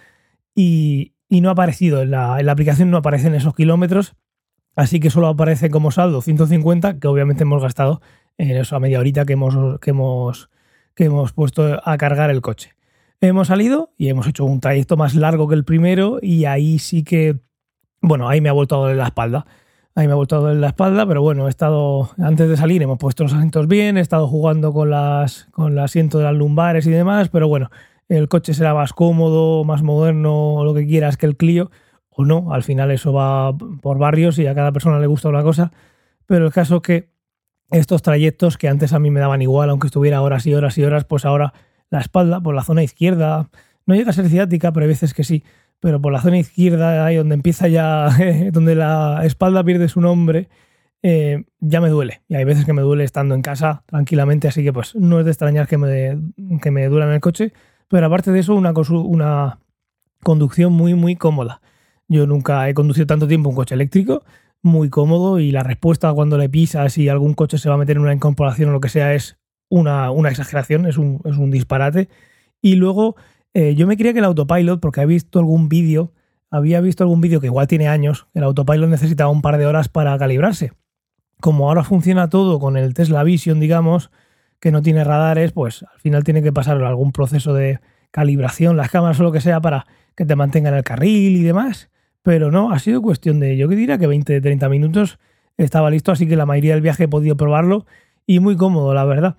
y, 0.54 1.14
no 1.30 1.50
ha 1.50 1.52
aparecido, 1.54 2.02
en 2.02 2.12
la, 2.12 2.36
aplicación 2.36 2.90
no 2.90 2.98
aparecen 2.98 3.36
esos 3.36 3.54
kilómetros 3.56 4.16
Así 4.76 5.00
que 5.00 5.10
solo 5.10 5.28
aparece 5.28 5.70
como 5.70 5.92
saldo 5.92 6.22
150, 6.22 7.00
que 7.00 7.08
obviamente 7.08 7.44
hemos 7.44 7.62
gastado 7.62 8.02
en 8.38 8.52
eso 8.52 8.76
a 8.76 8.80
media 8.80 9.00
horita 9.00 9.26
que 9.26 9.34
hemos, 9.34 9.80
que 9.80 9.92
hemos, 9.92 10.50
que 10.94 11.06
hemos 11.06 11.32
puesto 11.32 11.82
a 11.84 11.98
cargar 11.98 12.30
el 12.30 12.42
coche. 12.42 12.74
Hemos 13.22 13.48
salido 13.48 13.94
y 13.98 14.10
hemos 14.10 14.28
hecho 14.28 14.44
un 14.44 14.60
trayecto 14.60 14.98
más 14.98 15.16
largo 15.16 15.48
que 15.48 15.56
el 15.56 15.64
primero 15.64 16.20
y 16.22 16.46
ahí 16.46 16.80
sí 16.80 17.04
que, 17.04 17.40
bueno, 18.02 18.28
ahí 18.28 18.42
me 18.42 18.50
ha 18.50 18.54
vuelto 18.54 18.76
a 18.76 18.80
doler 18.80 18.98
la 18.98 19.06
espalda. 19.06 19.46
Ahí 19.98 20.08
me 20.08 20.12
ha 20.12 20.16
vuelto 20.18 20.54
la 20.54 20.68
espalda, 20.68 21.08
pero 21.08 21.22
bueno, 21.22 21.48
he 21.48 21.50
estado, 21.50 22.10
antes 22.18 22.50
de 22.50 22.58
salir 22.58 22.84
hemos 22.84 22.98
puesto 22.98 23.24
los 23.24 23.34
asientos 23.34 23.66
bien, 23.70 23.98
he 23.98 24.02
estado 24.02 24.28
jugando 24.28 24.74
con, 24.74 24.90
las, 24.90 25.48
con 25.52 25.72
el 25.72 25.80
asiento 25.80 26.18
de 26.18 26.26
las 26.26 26.34
lumbares 26.34 26.86
y 26.86 26.92
demás, 26.92 27.30
pero 27.30 27.48
bueno, 27.48 27.70
el 28.10 28.28
coche 28.28 28.54
será 28.54 28.74
más 28.74 28.92
cómodo, 28.92 29.64
más 29.64 29.84
moderno, 29.84 30.66
lo 30.66 30.74
que 30.74 30.86
quieras 30.86 31.16
que 31.16 31.26
el 31.26 31.38
Clio, 31.38 31.72
o 32.10 32.26
no, 32.26 32.54
al 32.54 32.64
final 32.64 32.92
eso 32.92 33.14
va 33.14 33.58
por 33.58 33.98
barrios 33.98 34.38
y 34.38 34.48
a 34.48 34.54
cada 34.54 34.74
persona 34.74 35.00
le 35.00 35.08
gusta 35.08 35.30
una 35.30 35.44
cosa, 35.44 35.72
pero 36.26 36.46
el 36.46 36.52
caso 36.52 36.76
es 36.76 36.82
que 36.82 37.10
estos 37.72 38.02
trayectos 38.02 38.58
que 38.58 38.68
antes 38.68 38.92
a 38.92 39.00
mí 39.00 39.12
me 39.12 39.22
daban 39.22 39.42
igual, 39.42 39.70
aunque 39.70 39.88
estuviera 39.88 40.22
horas 40.22 40.46
y 40.46 40.54
horas 40.54 40.78
y 40.78 40.84
horas, 40.84 41.06
pues 41.06 41.24
ahora 41.24 41.54
la 41.90 42.02
espalda 42.02 42.42
por 42.42 42.54
la 42.54 42.64
zona 42.64 42.84
izquierda, 42.84 43.50
no 43.86 43.96
llega 43.96 44.10
a 44.10 44.14
ser 44.14 44.28
ciática, 44.28 44.74
pero 44.74 44.84
hay 44.84 44.90
veces 44.90 45.14
que 45.14 45.24
sí, 45.24 45.46
pero 45.80 46.02
por 46.02 46.12
la 46.12 46.22
zona 46.22 46.38
izquierda, 46.40 47.06
ahí 47.06 47.16
donde 47.16 47.36
empieza 47.36 47.68
ya, 47.68 48.10
donde 48.52 48.76
la 48.76 49.22
espalda 49.26 49.64
pierde 49.64 49.88
su 49.88 50.02
nombre, 50.02 50.50
eh, 51.04 51.44
ya 51.60 51.82
me 51.82 51.90
duele. 51.90 52.22
Y 52.28 52.36
hay 52.36 52.46
veces 52.46 52.66
que 52.66 52.74
me 52.74 52.82
duele 52.82 53.04
estando 53.04 53.36
en 53.36 53.42
casa 53.42 53.84
tranquilamente, 53.86 54.48
así 54.48 54.64
que 54.64 54.74
pues 54.74 54.96
no 54.96 55.20
es 55.20 55.26
de 55.26 55.32
extrañar 55.32 55.68
que 55.68 55.78
me, 55.78 56.18
que 56.62 56.72
me 56.72 56.88
duela 56.88 57.06
en 57.06 57.14
el 57.14 57.22
coche, 57.22 57.54
pero 57.88 58.08
aparte 58.08 58.32
de 58.32 58.40
eso, 58.40 58.56
una, 58.56 58.72
una 58.72 59.60
conducción 60.24 60.74
muy, 60.74 60.96
muy 60.96 61.16
cómoda. 61.16 61.62
Yo 62.08 62.26
nunca 62.28 62.68
he 62.68 62.74
conducido 62.74 63.08
tanto 63.08 63.28
tiempo 63.28 63.50
un 63.50 63.56
coche 63.56 63.76
eléctrico, 63.76 64.24
muy 64.62 64.90
cómodo, 64.90 65.40
y 65.40 65.52
la 65.52 65.64
respuesta 65.64 66.12
cuando 66.14 66.38
le 66.38 66.50
pisas 66.50 66.98
y 66.98 67.10
algún 67.10 67.36
coche 67.36 67.58
se 67.58 67.70
va 67.70 67.76
a 67.76 67.78
meter 67.78 67.98
en 67.98 68.02
una 68.02 68.14
incorporación 68.14 68.70
o 68.70 68.74
lo 68.74 68.82
que 68.82 68.90
sea 68.90 69.14
es 69.14 69.38
una, 69.70 70.10
exageración, 70.30 70.88
es 70.88 70.98
un, 70.98 71.22
es 71.26 71.38
un, 71.38 71.52
disparate. 71.52 72.10
Y 72.62 72.76
luego 72.76 73.16
eh, 73.56 73.74
yo 73.74 73.88
me 73.88 73.96
creía 73.96 74.12
que 74.12 74.20
el 74.20 74.26
autopilot, 74.26 74.82
porque 74.82 75.02
he 75.02 75.06
visto 75.06 75.40
algún 75.40 75.70
vídeo, 75.70 76.12
había 76.52 76.82
visto 76.82 77.04
algún 77.04 77.22
vídeo 77.22 77.40
que 77.40 77.48
igual 77.48 77.68
tiene 77.68 77.88
años, 77.88 78.28
el 78.34 78.44
autopilot 78.44 78.90
necesitaba 78.90 79.30
un 79.32 79.42
par 79.42 79.58
de 79.58 79.66
horas 79.66 79.88
para 79.88 80.18
calibrarse. 80.18 80.74
Como 81.40 81.70
ahora 81.70 81.86
funciona 81.86 82.30
todo 82.30 82.60
con 82.60 82.76
el 82.76 82.94
Tesla 82.94 83.24
Vision, 83.24 83.62
digamos, 83.62 84.12
que 84.60 84.72
no 84.72 84.82
tiene 84.82 85.06
radares, 85.06 85.54
pues 85.54 85.84
al 85.84 86.00
final 86.02 86.26
tiene 86.26 86.44
que 86.44 86.52
pasar 86.52 86.84
algún 86.84 87.14
proceso 87.14 87.54
de 87.54 87.80
calibración, 88.12 88.76
las 88.76 88.92
cámaras 88.92 89.22
o 89.22 89.24
lo 89.24 89.32
que 89.32 89.40
sea, 89.40 89.62
para 89.62 89.86
que 90.16 90.26
te 90.26 90.36
mantengan 90.36 90.74
el 90.74 90.84
carril 90.84 91.38
y 91.38 91.44
demás. 91.44 91.90
Pero 92.24 92.52
no, 92.52 92.74
ha 92.74 92.80
sido 92.80 93.02
cuestión 93.02 93.40
de, 93.40 93.56
yo 93.56 93.70
que 93.70 93.78
diría 93.78 93.98
que 93.98 94.10
20-30 94.10 94.70
minutos 94.70 95.18
estaba 95.56 95.90
listo, 95.90 96.12
así 96.12 96.28
que 96.28 96.36
la 96.36 96.46
mayoría 96.46 96.74
del 96.74 96.82
viaje 96.82 97.06
he 97.06 97.08
podido 97.08 97.38
probarlo 97.38 97.86
y 98.28 98.40
muy 98.40 98.58
cómodo, 98.58 98.94
la 98.94 99.06
verdad 99.06 99.38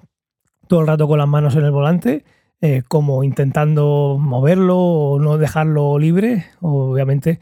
todo 0.66 0.80
el 0.80 0.86
rato 0.86 1.08
con 1.08 1.18
las 1.18 1.28
manos 1.28 1.54
en 1.56 1.64
el 1.64 1.70
volante, 1.70 2.24
eh, 2.60 2.82
como 2.88 3.24
intentando 3.24 4.16
moverlo 4.20 4.78
o 4.78 5.18
no 5.18 5.38
dejarlo 5.38 5.98
libre. 5.98 6.46
Obviamente 6.60 7.40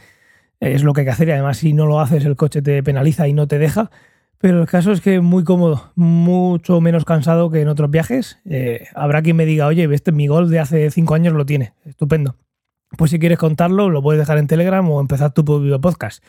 es 0.60 0.82
lo 0.82 0.92
que 0.92 1.02
hay 1.02 1.06
que 1.06 1.10
hacer 1.10 1.28
y 1.28 1.32
además 1.32 1.58
si 1.58 1.72
no 1.72 1.86
lo 1.86 2.00
haces 2.00 2.24
el 2.24 2.36
coche 2.36 2.62
te 2.62 2.82
penaliza 2.82 3.28
y 3.28 3.32
no 3.32 3.46
te 3.46 3.58
deja. 3.58 3.90
Pero 4.38 4.60
el 4.60 4.68
caso 4.68 4.92
es 4.92 5.00
que 5.00 5.20
muy 5.20 5.44
cómodo, 5.44 5.92
mucho 5.94 6.80
menos 6.80 7.04
cansado 7.04 7.50
que 7.50 7.62
en 7.62 7.68
otros 7.68 7.90
viajes. 7.90 8.38
Eh, 8.44 8.88
habrá 8.94 9.22
quien 9.22 9.36
me 9.36 9.46
diga, 9.46 9.66
oye, 9.66 9.88
este 9.94 10.12
mi 10.12 10.26
gol 10.26 10.50
de 10.50 10.58
hace 10.58 10.90
cinco 10.90 11.14
años 11.14 11.32
lo 11.32 11.46
tiene, 11.46 11.72
estupendo. 11.84 12.36
Pues 12.98 13.10
si 13.10 13.18
quieres 13.18 13.38
contarlo, 13.38 13.88
lo 13.88 14.02
puedes 14.02 14.20
dejar 14.20 14.38
en 14.38 14.46
Telegram 14.46 14.88
o 14.90 15.00
empezar 15.00 15.32
tu 15.32 15.44
podcast. 15.80 16.22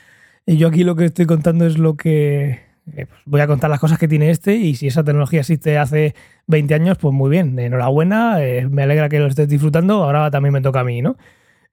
Y 0.45 0.57
yo 0.57 0.67
aquí 0.67 0.83
lo 0.83 0.95
que 0.95 1.05
estoy 1.05 1.25
contando 1.25 1.65
es 1.65 1.77
lo 1.77 1.97
que 1.97 2.59
eh, 2.93 3.07
pues 3.07 3.21
voy 3.25 3.41
a 3.41 3.47
contar 3.47 3.69
las 3.69 3.79
cosas 3.79 3.97
que 3.97 4.07
tiene 4.07 4.29
este 4.29 4.55
y 4.55 4.75
si 4.75 4.87
esa 4.87 5.03
tecnología 5.03 5.39
existe 5.39 5.77
hace 5.77 6.13
20 6.47 6.73
años, 6.75 6.97
pues 6.99 7.13
muy 7.13 7.29
bien, 7.29 7.57
enhorabuena, 7.57 8.43
eh, 8.43 8.67
me 8.69 8.83
alegra 8.83 9.09
que 9.09 9.19
lo 9.19 9.27
estés 9.27 9.49
disfrutando, 9.49 10.03
ahora 10.03 10.29
también 10.29 10.53
me 10.53 10.61
toca 10.61 10.81
a 10.81 10.83
mí, 10.83 11.01
¿no? 11.01 11.17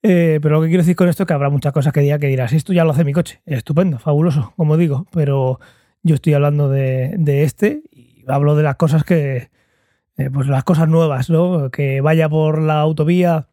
Eh, 0.02 0.40
pero 0.42 0.56
lo 0.56 0.62
que 0.62 0.68
quiero 0.68 0.82
decir 0.82 0.96
con 0.96 1.08
esto 1.08 1.24
es 1.24 1.26
que 1.26 1.34
habrá 1.34 1.50
muchas 1.50 1.72
cosas 1.72 1.92
que 1.92 2.00
diga 2.00 2.18
que 2.18 2.28
dirás, 2.28 2.52
esto 2.52 2.72
ya 2.72 2.84
lo 2.84 2.92
hace 2.92 3.04
mi 3.04 3.12
coche, 3.12 3.42
estupendo, 3.46 3.98
fabuloso, 3.98 4.54
como 4.56 4.76
digo, 4.76 5.06
pero 5.12 5.60
yo 6.02 6.14
estoy 6.14 6.34
hablando 6.34 6.68
de, 6.68 7.14
este 7.44 7.82
y 7.92 8.24
hablo 8.26 8.56
de 8.56 8.62
las 8.62 8.76
cosas 8.76 9.04
que, 9.04 9.50
pues 10.32 10.48
las 10.48 10.64
cosas 10.64 10.88
nuevas, 10.88 11.30
¿no? 11.30 11.70
Que 11.70 12.00
vaya 12.00 12.28
por 12.28 12.60
la 12.60 12.80
autovía 12.80 13.48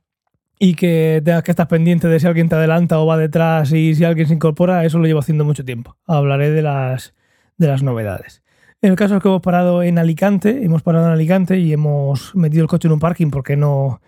y 0.60 0.76
que 0.76 1.22
tengas 1.24 1.44
que 1.44 1.52
estar 1.52 1.68
pendiente 1.68 2.08
de 2.08 2.20
si 2.20 2.28
alguien 2.28 2.50
te 2.50 2.56
adelanta 2.56 3.00
o 3.00 3.06
va 3.06 3.18
detrás 3.18 3.72
y 3.74 3.96
si 3.96 4.04
alguien 4.04 4.28
se 4.28 4.34
incorpora, 4.34 4.86
eso 4.86 4.98
lo 4.98 5.06
llevo 5.06 5.20
haciendo 5.20 5.46
mucho 5.46 5.66
tiempo. 5.66 5.98
Hablaré 6.08 6.52
de 6.52 6.62
las 6.62 7.14
de 7.60 7.68
las 7.68 7.84
novedades. 7.84 8.42
En 8.82 8.92
el 8.92 8.96
caso 8.96 9.18
es 9.18 9.22
que 9.22 9.28
hemos 9.28 9.42
parado 9.42 9.84
en 9.84 10.00
Alicante, 10.00 10.64
hemos 10.64 10.82
parado 10.82 11.06
en 11.06 11.12
Alicante 11.12 11.60
y 11.60 11.74
hemos 11.74 12.34
metido 12.34 12.64
el 12.64 12.70
coche 12.70 12.88
en 12.88 12.94
un 12.94 13.00
parking 13.00 13.30
porque 13.30 13.56
no 13.58 14.02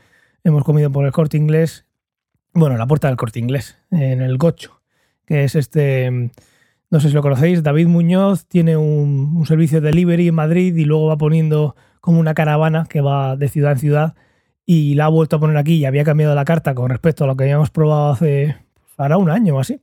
hemos 0.44 0.64
comido 0.64 0.90
por 0.92 1.06
el 1.06 1.12
corte 1.12 1.38
inglés, 1.38 1.86
bueno, 2.54 2.78
la 2.78 2.88
puerta 2.88 3.08
del 3.08 3.18
corte 3.18 3.40
inglés, 3.40 3.78
en 3.92 4.22
el 4.22 4.38
Gocho, 4.38 4.82
que 5.26 5.44
es 5.44 5.56
este, 5.56 6.32
no 6.90 7.00
sé 7.00 7.10
si 7.10 7.14
lo 7.14 7.22
conocéis, 7.22 7.64
David 7.64 7.88
Muñoz 7.88 8.46
tiene 8.48 8.78
un, 8.78 9.46
servicio 9.46 9.82
de 9.82 9.90
delivery 9.90 10.30
en 10.30 10.36
Madrid 10.36 10.76
y 10.76 10.86
luego 10.86 11.08
va 11.08 11.18
poniendo 11.18 11.76
como 12.00 12.20
una 12.20 12.34
caravana 12.34 12.86
que 12.90 13.02
va 13.02 13.36
de 13.36 13.50
ciudad 13.50 13.74
en 13.74 13.80
ciudad 13.80 14.16
y 14.66 14.96
la 14.96 15.06
ha 15.06 15.10
vuelto 15.10 15.36
a 15.36 15.40
poner 15.40 15.58
aquí 15.58 15.76
y 15.76 15.86
había 15.86 16.06
cambiado 16.06 16.34
la 16.34 16.46
carta 16.46 16.74
con 16.74 16.90
respecto 16.90 17.26
a 17.26 17.28
lo 17.28 17.36
que 17.36 17.44
habíamos 17.44 17.70
probado 17.70 18.12
hace, 18.12 18.56
para 18.96 19.18
un 19.18 19.30
año 19.30 19.58
o 19.58 19.60
así. 19.60 19.82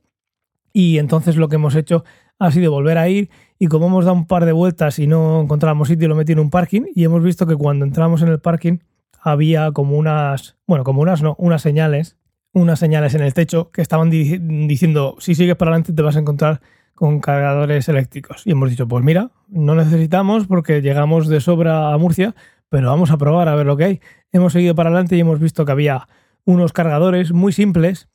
Y 0.73 0.97
entonces 0.97 1.35
lo 1.35 1.47
que 1.49 1.55
hemos 1.55 1.75
hecho 1.75 2.03
ha 2.39 2.51
sido 2.51 2.71
volver 2.71 2.97
a 2.97 3.07
ir 3.09 3.29
y 3.59 3.67
como 3.67 3.87
hemos 3.87 4.05
dado 4.05 4.15
un 4.15 4.25
par 4.25 4.45
de 4.45 4.53
vueltas 4.53 4.97
y 4.99 5.05
no 5.05 5.41
encontrábamos 5.41 5.89
sitio, 5.89 6.07
lo 6.07 6.15
metí 6.15 6.31
en 6.31 6.39
un 6.39 6.49
parking 6.49 6.83
y 6.95 7.03
hemos 7.03 7.21
visto 7.21 7.45
que 7.45 7.55
cuando 7.55 7.85
entramos 7.85 8.21
en 8.21 8.29
el 8.29 8.39
parking 8.39 8.79
había 9.21 9.71
como 9.71 9.97
unas, 9.97 10.57
bueno, 10.65 10.83
como 10.85 11.01
unas 11.01 11.21
no, 11.21 11.35
unas 11.37 11.61
señales, 11.61 12.17
unas 12.53 12.79
señales 12.79 13.13
en 13.13 13.21
el 13.21 13.33
techo 13.33 13.69
que 13.71 13.81
estaban 13.81 14.09
diciendo, 14.09 15.17
si 15.19 15.35
sigues 15.35 15.57
para 15.57 15.71
adelante 15.71 15.93
te 15.93 16.01
vas 16.01 16.15
a 16.15 16.19
encontrar 16.19 16.61
con 16.95 17.19
cargadores 17.19 17.87
eléctricos. 17.87 18.45
Y 18.45 18.51
hemos 18.51 18.69
dicho, 18.69 18.87
pues 18.87 19.03
mira, 19.03 19.31
no 19.47 19.75
necesitamos 19.75 20.47
porque 20.47 20.81
llegamos 20.81 21.27
de 21.27 21.39
sobra 21.39 21.93
a 21.93 21.97
Murcia, 21.97 22.35
pero 22.69 22.89
vamos 22.89 23.11
a 23.11 23.17
probar 23.17 23.47
a 23.47 23.55
ver 23.55 23.65
lo 23.65 23.77
que 23.77 23.83
hay. 23.83 24.01
Hemos 24.31 24.53
seguido 24.53 24.75
para 24.75 24.89
adelante 24.89 25.15
y 25.15 25.21
hemos 25.21 25.39
visto 25.39 25.65
que 25.65 25.71
había 25.71 26.07
unos 26.45 26.73
cargadores 26.73 27.31
muy 27.31 27.53
simples 27.53 28.08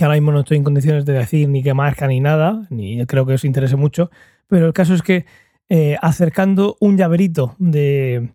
que 0.00 0.06
ahora 0.06 0.14
mismo 0.14 0.32
no 0.32 0.40
estoy 0.40 0.56
en 0.56 0.64
condiciones 0.64 1.04
de 1.04 1.12
decir 1.12 1.46
ni 1.50 1.62
qué 1.62 1.74
marca 1.74 2.06
ni 2.06 2.20
nada, 2.20 2.66
ni 2.70 3.04
creo 3.04 3.26
que 3.26 3.34
os 3.34 3.44
interese 3.44 3.76
mucho, 3.76 4.10
pero 4.48 4.66
el 4.66 4.72
caso 4.72 4.94
es 4.94 5.02
que 5.02 5.26
eh, 5.68 5.98
acercando 6.00 6.78
un 6.80 6.96
llaverito 6.96 7.54
de, 7.58 8.30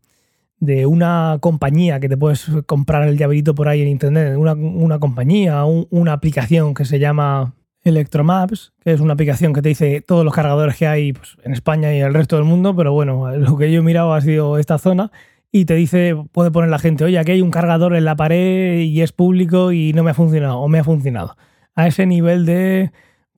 una 0.86 1.40
compañía 1.42 2.00
que 2.00 2.08
te 2.08 2.18
puedes 2.18 2.52
comprar 2.68 3.08
el 3.08 3.18
llaverito 3.18 3.56
por 3.56 3.68
ahí 3.68 3.82
en 3.82 3.88
internet, 3.88 4.38
una, 4.38 5.00
compañía, 5.00 5.66
una 5.66 6.14
aplicación 6.14 6.76
que 6.76 6.86
se 6.86 7.00
llama 7.00 7.56
Electromaps, 7.82 8.74
que 8.84 8.94
es 8.94 9.00
una 9.00 9.14
aplicación 9.14 9.52
que 9.52 9.64
te 9.64 9.70
dice 9.70 10.02
todos 10.02 10.24
los 10.24 10.36
cargadores 10.36 10.76
que 10.76 10.86
hay 10.86 11.14
pues, 11.14 11.36
en 11.44 11.54
España 11.54 11.92
y 11.96 12.00
el 12.00 12.14
resto 12.14 12.36
del 12.36 12.46
mundo, 12.46 12.76
pero 12.76 12.94
bueno, 12.94 13.36
lo 13.36 13.58
que 13.58 13.72
yo 13.72 13.80
he 13.80 13.84
mirado 13.84 14.14
ha 14.14 14.22
sido 14.22 14.60
esta 14.60 14.78
zona 14.78 15.12
y 15.52 15.66
te 15.66 15.74
dice, 15.74 16.16
puede 16.32 16.52
poner 16.52 16.70
la 16.70 16.78
gente, 16.78 17.06
oye, 17.06 17.18
aquí 17.18 17.32
hay 17.32 17.42
un 17.42 17.50
cargador 17.50 17.96
en 17.96 18.06
la 18.06 18.16
pared 18.16 18.82
y 18.82 19.02
es 19.02 19.12
público 19.12 19.72
y 19.72 19.94
no 19.94 20.04
me 20.04 20.12
ha 20.12 20.14
funcionado 20.14 20.60
o 20.60 20.68
me 20.68 20.78
ha 20.78 20.84
funcionado. 20.84 21.36
A 21.76 21.88
ese 21.88 22.06
nivel 22.06 22.46
de, 22.46 22.92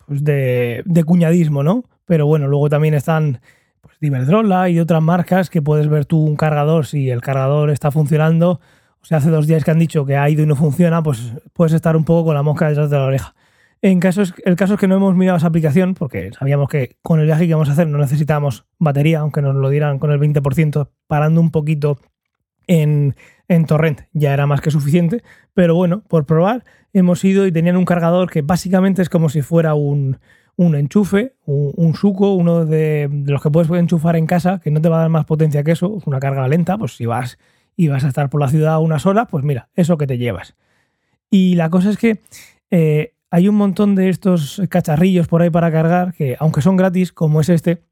pues 0.06 0.23
de, 0.23 1.04
cuñadismo, 1.06 1.63
¿no? 1.63 1.84
Pero 2.06 2.26
bueno, 2.26 2.47
luego 2.47 2.69
también 2.69 2.93
están 2.93 3.41
pues, 3.82 3.95
Diverdrola 4.00 4.69
y 4.69 4.80
otras 4.80 5.02
marcas 5.02 5.50
que 5.50 5.62
puedes 5.62 5.88
ver 5.88 6.06
tú 6.06 6.23
un 6.23 6.36
cargador, 6.36 6.86
si 6.86 7.10
el 7.10 7.21
cargador 7.21 7.69
está 7.69 7.91
funcionando, 7.91 8.62
o 9.02 9.06
sea, 9.06 9.17
hace 9.17 9.30
dos 9.30 9.47
días 9.47 9.63
que 9.63 9.71
han 9.71 9.80
dicho 9.80 10.06
que 10.06 10.17
ha 10.17 10.30
ido 10.30 10.43
y 10.43 10.45
no 10.45 10.56
funciona, 10.56 11.04
pues 11.04 11.34
puedes 11.54 11.73
estar 11.73 11.95
un 11.95 12.06
poco 12.06 12.28
con 12.28 12.36
la 12.36 12.43
mosca 12.43 12.69
detrás 12.69 12.89
de 12.89 12.97
la 12.97 13.06
oreja. 13.06 13.36
En 13.82 14.00
caso 14.00 14.23
el 14.43 14.56
caso 14.56 14.73
es 14.73 14.80
que 14.80 14.88
no 14.88 14.95
hemos 14.95 15.15
mirado 15.15 15.38
esa 15.38 15.47
aplicación 15.47 15.93
porque 15.93 16.32
sabíamos 16.38 16.67
que 16.67 16.97
con 17.04 17.19
el 17.19 17.26
viaje 17.28 17.43
que 17.43 17.50
íbamos 17.50 17.69
a 17.69 17.73
hacer 17.73 17.88
no 17.88 18.00
necesitábamos 18.00 18.65
batería, 18.80 19.19
aunque 19.19 19.41
nos 19.41 19.56
lo 19.56 19.69
dieran 19.69 20.00
con 20.00 20.12
el 20.12 20.19
20%, 20.19 20.89
parando 21.08 21.41
un 21.41 21.52
poquito 21.52 22.00
en, 22.67 23.15
en 23.47 23.65
torrent 23.65 24.01
ya 24.13 24.34
era 24.34 24.45
más 24.45 24.62
que 24.62 24.71
suficiente. 24.71 25.23
Pero 25.53 25.75
bueno, 25.75 26.03
por 26.08 26.25
probar, 26.25 26.63
hemos 26.93 27.23
ido 27.23 27.47
y 27.47 27.51
tenían 27.51 27.77
un 27.77 27.86
cargador 27.86 28.30
que 28.30 28.41
básicamente 28.41 29.01
es 29.01 29.10
como 29.10 29.30
si 29.30 29.41
fuera 29.41 29.73
un, 29.73 30.19
un 30.58 30.75
enchufe, 30.75 31.36
un, 31.45 31.93
suco, 31.95 32.34
uno 32.34 32.65
de, 32.65 33.10
los 33.25 33.41
que 33.41 33.51
puedes 33.51 33.69
enchufar 33.71 34.15
en 34.15 34.25
casa, 34.25 34.60
que 34.60 34.71
no 34.71 34.82
te 34.82 34.89
va 34.89 34.97
a 34.97 35.01
dar 35.01 35.10
más 35.10 35.25
potencia 35.25 35.63
que 35.63 35.71
eso, 35.71 35.97
es 35.97 36.08
una 36.08 36.19
carga 36.19 36.47
lenta, 36.47 36.77
pues 36.77 36.95
si 36.95 37.06
vas 37.06 37.38
y 37.75 37.88
vas 37.89 38.03
a 38.03 38.08
estar 38.08 38.30
por 38.30 38.41
la 38.41 38.49
ciudad 38.49 38.80
unas 38.80 39.06
horas, 39.06 39.27
pues 39.30 39.43
mira, 39.43 39.69
eso 39.75 39.97
que 39.97 40.08
te 40.08 40.17
llevas. 40.17 40.56
Y 41.30 41.56
la 41.56 41.69
cosa 41.69 41.91
es 41.91 41.97
que 41.97 42.21
eh, 42.71 43.13
hay 43.30 43.47
un 43.47 43.56
montón 43.56 43.93
de 43.93 44.10
estos 44.10 44.60
cacharrillos 44.67 45.27
por 45.27 45.43
ahí 45.43 45.51
para 45.51 45.71
cargar 45.71 46.13
que, 46.13 46.36
aunque 46.39 46.62
son 46.62 46.75
gratis, 46.75 47.12
como 47.12 47.39
es 47.39 47.49
este, 47.49 47.84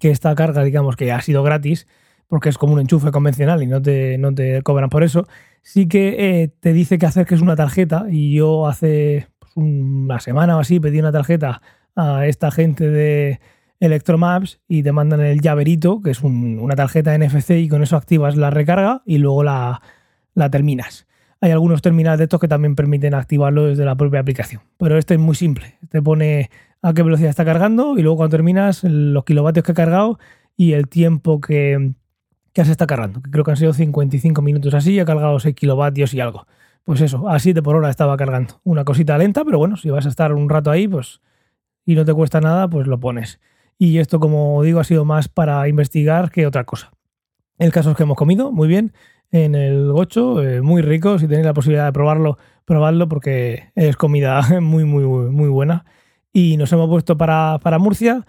que 0.00 0.10
esta 0.10 0.34
carga, 0.34 0.64
digamos 0.64 0.96
que 0.96 1.12
ha 1.12 1.20
sido 1.20 1.44
gratis, 1.44 1.86
porque 2.30 2.48
es 2.48 2.56
como 2.56 2.74
un 2.74 2.80
enchufe 2.80 3.10
convencional 3.10 3.60
y 3.62 3.66
no 3.66 3.82
te, 3.82 4.16
no 4.16 4.32
te 4.32 4.62
cobran 4.62 4.88
por 4.88 5.02
eso, 5.02 5.26
sí 5.62 5.88
que 5.88 6.42
eh, 6.42 6.48
te 6.60 6.72
dice 6.72 6.96
que 6.96 7.04
acerques 7.04 7.40
una 7.40 7.56
tarjeta 7.56 8.06
y 8.08 8.32
yo 8.32 8.68
hace 8.68 9.26
pues, 9.40 9.52
una 9.56 10.20
semana 10.20 10.56
o 10.56 10.60
así 10.60 10.78
pedí 10.78 11.00
una 11.00 11.10
tarjeta 11.10 11.60
a 11.96 12.26
esta 12.26 12.52
gente 12.52 12.88
de 12.88 13.40
Electromaps 13.80 14.60
y 14.68 14.84
te 14.84 14.92
mandan 14.92 15.20
el 15.20 15.40
llaverito, 15.40 16.00
que 16.02 16.12
es 16.12 16.22
una 16.22 16.76
tarjeta 16.76 17.18
NFC 17.18 17.50
y 17.50 17.68
con 17.68 17.82
eso 17.82 17.96
activas 17.96 18.36
la 18.36 18.50
recarga 18.50 19.02
y 19.04 19.18
luego 19.18 19.42
la, 19.42 19.82
la 20.34 20.50
terminas. 20.50 21.08
Hay 21.40 21.50
algunos 21.50 21.82
terminales 21.82 22.18
de 22.18 22.24
estos 22.24 22.38
que 22.38 22.48
también 22.48 22.76
permiten 22.76 23.14
activarlo 23.14 23.66
desde 23.66 23.84
la 23.84 23.96
propia 23.96 24.20
aplicación, 24.20 24.62
pero 24.78 24.98
este 24.98 25.14
es 25.14 25.20
muy 25.20 25.34
simple. 25.34 25.78
Te 25.88 26.00
pone 26.00 26.48
a 26.80 26.92
qué 26.92 27.02
velocidad 27.02 27.30
está 27.30 27.44
cargando 27.44 27.98
y 27.98 28.02
luego 28.02 28.18
cuando 28.18 28.36
terminas 28.36 28.84
los 28.84 29.24
kilovatios 29.24 29.64
que 29.64 29.72
ha 29.72 29.74
cargado 29.74 30.20
y 30.56 30.74
el 30.74 30.88
tiempo 30.88 31.40
que, 31.40 31.94
que 32.52 32.64
se 32.64 32.72
está 32.72 32.86
cargando, 32.86 33.22
que 33.22 33.30
creo 33.30 33.44
que 33.44 33.52
han 33.52 33.56
sido 33.56 33.72
55 33.72 34.42
minutos 34.42 34.74
así 34.74 34.98
ha 34.98 35.04
cargado 35.04 35.38
6 35.38 35.54
kilovatios 35.54 36.14
y 36.14 36.20
algo. 36.20 36.46
Pues 36.84 37.00
eso, 37.00 37.28
a 37.28 37.38
7 37.38 37.62
por 37.62 37.76
hora 37.76 37.90
estaba 37.90 38.16
cargando. 38.16 38.60
Una 38.64 38.84
cosita 38.84 39.16
lenta, 39.18 39.44
pero 39.44 39.58
bueno, 39.58 39.76
si 39.76 39.90
vas 39.90 40.06
a 40.06 40.08
estar 40.08 40.32
un 40.32 40.48
rato 40.48 40.70
ahí, 40.70 40.88
pues 40.88 41.20
y 41.84 41.94
no 41.94 42.04
te 42.04 42.14
cuesta 42.14 42.40
nada, 42.40 42.68
pues 42.68 42.86
lo 42.86 43.00
pones. 43.00 43.40
Y 43.78 43.98
esto, 43.98 44.20
como 44.20 44.62
digo, 44.62 44.80
ha 44.80 44.84
sido 44.84 45.04
más 45.04 45.28
para 45.28 45.66
investigar 45.68 46.30
que 46.30 46.46
otra 46.46 46.64
cosa. 46.64 46.92
El 47.58 47.72
caso 47.72 47.90
es 47.90 47.96
que 47.96 48.02
hemos 48.02 48.16
comido 48.16 48.52
muy 48.52 48.68
bien 48.68 48.92
en 49.30 49.54
el 49.54 49.90
gocho, 49.92 50.42
eh, 50.42 50.60
muy 50.60 50.82
rico. 50.82 51.18
Si 51.18 51.26
tenéis 51.26 51.46
la 51.46 51.54
posibilidad 51.54 51.86
de 51.86 51.92
probarlo, 51.92 52.38
probadlo 52.64 53.08
porque 53.08 53.72
es 53.74 53.96
comida 53.96 54.42
muy, 54.60 54.84
muy, 54.84 55.04
muy 55.30 55.48
buena. 55.48 55.84
Y 56.32 56.56
nos 56.56 56.72
hemos 56.72 56.88
puesto 56.88 57.16
para, 57.16 57.58
para 57.62 57.78
Murcia. 57.78 58.26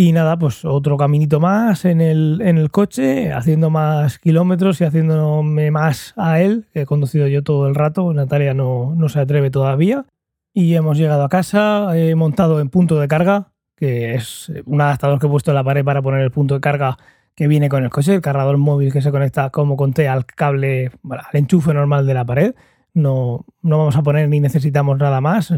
Y 0.00 0.12
nada, 0.12 0.38
pues 0.38 0.64
otro 0.64 0.96
caminito 0.96 1.40
más 1.40 1.84
en 1.84 2.00
el, 2.00 2.40
en 2.44 2.56
el 2.56 2.70
coche, 2.70 3.32
haciendo 3.32 3.68
más 3.68 4.20
kilómetros 4.20 4.80
y 4.80 4.84
haciéndome 4.84 5.72
más 5.72 6.14
a 6.16 6.40
él, 6.40 6.68
que 6.72 6.82
he 6.82 6.86
conducido 6.86 7.26
yo 7.26 7.42
todo 7.42 7.66
el 7.66 7.74
rato. 7.74 8.14
Natalia 8.14 8.54
no, 8.54 8.94
no 8.94 9.08
se 9.08 9.18
atreve 9.18 9.50
todavía. 9.50 10.06
Y 10.54 10.76
hemos 10.76 10.98
llegado 10.98 11.24
a 11.24 11.28
casa, 11.28 11.98
he 11.98 12.14
montado 12.14 12.60
en 12.60 12.68
punto 12.68 13.00
de 13.00 13.08
carga, 13.08 13.50
que 13.74 14.14
es 14.14 14.52
un 14.66 14.80
adaptador 14.80 15.18
que 15.18 15.26
he 15.26 15.30
puesto 15.30 15.50
en 15.50 15.56
la 15.56 15.64
pared 15.64 15.84
para 15.84 16.00
poner 16.00 16.20
el 16.20 16.30
punto 16.30 16.54
de 16.54 16.60
carga 16.60 16.96
que 17.34 17.48
viene 17.48 17.68
con 17.68 17.82
el 17.82 17.90
coche, 17.90 18.14
el 18.14 18.20
cargador 18.20 18.56
móvil 18.56 18.92
que 18.92 19.02
se 19.02 19.10
conecta, 19.10 19.50
como 19.50 19.76
conté, 19.76 20.06
al 20.06 20.26
cable, 20.26 20.92
al 21.10 21.40
enchufe 21.40 21.74
normal 21.74 22.06
de 22.06 22.14
la 22.14 22.24
pared. 22.24 22.54
No, 22.94 23.46
no 23.62 23.78
vamos 23.78 23.96
a 23.96 24.02
poner 24.04 24.28
ni 24.28 24.38
necesitamos 24.38 24.96
nada 24.96 25.20
más. 25.20 25.52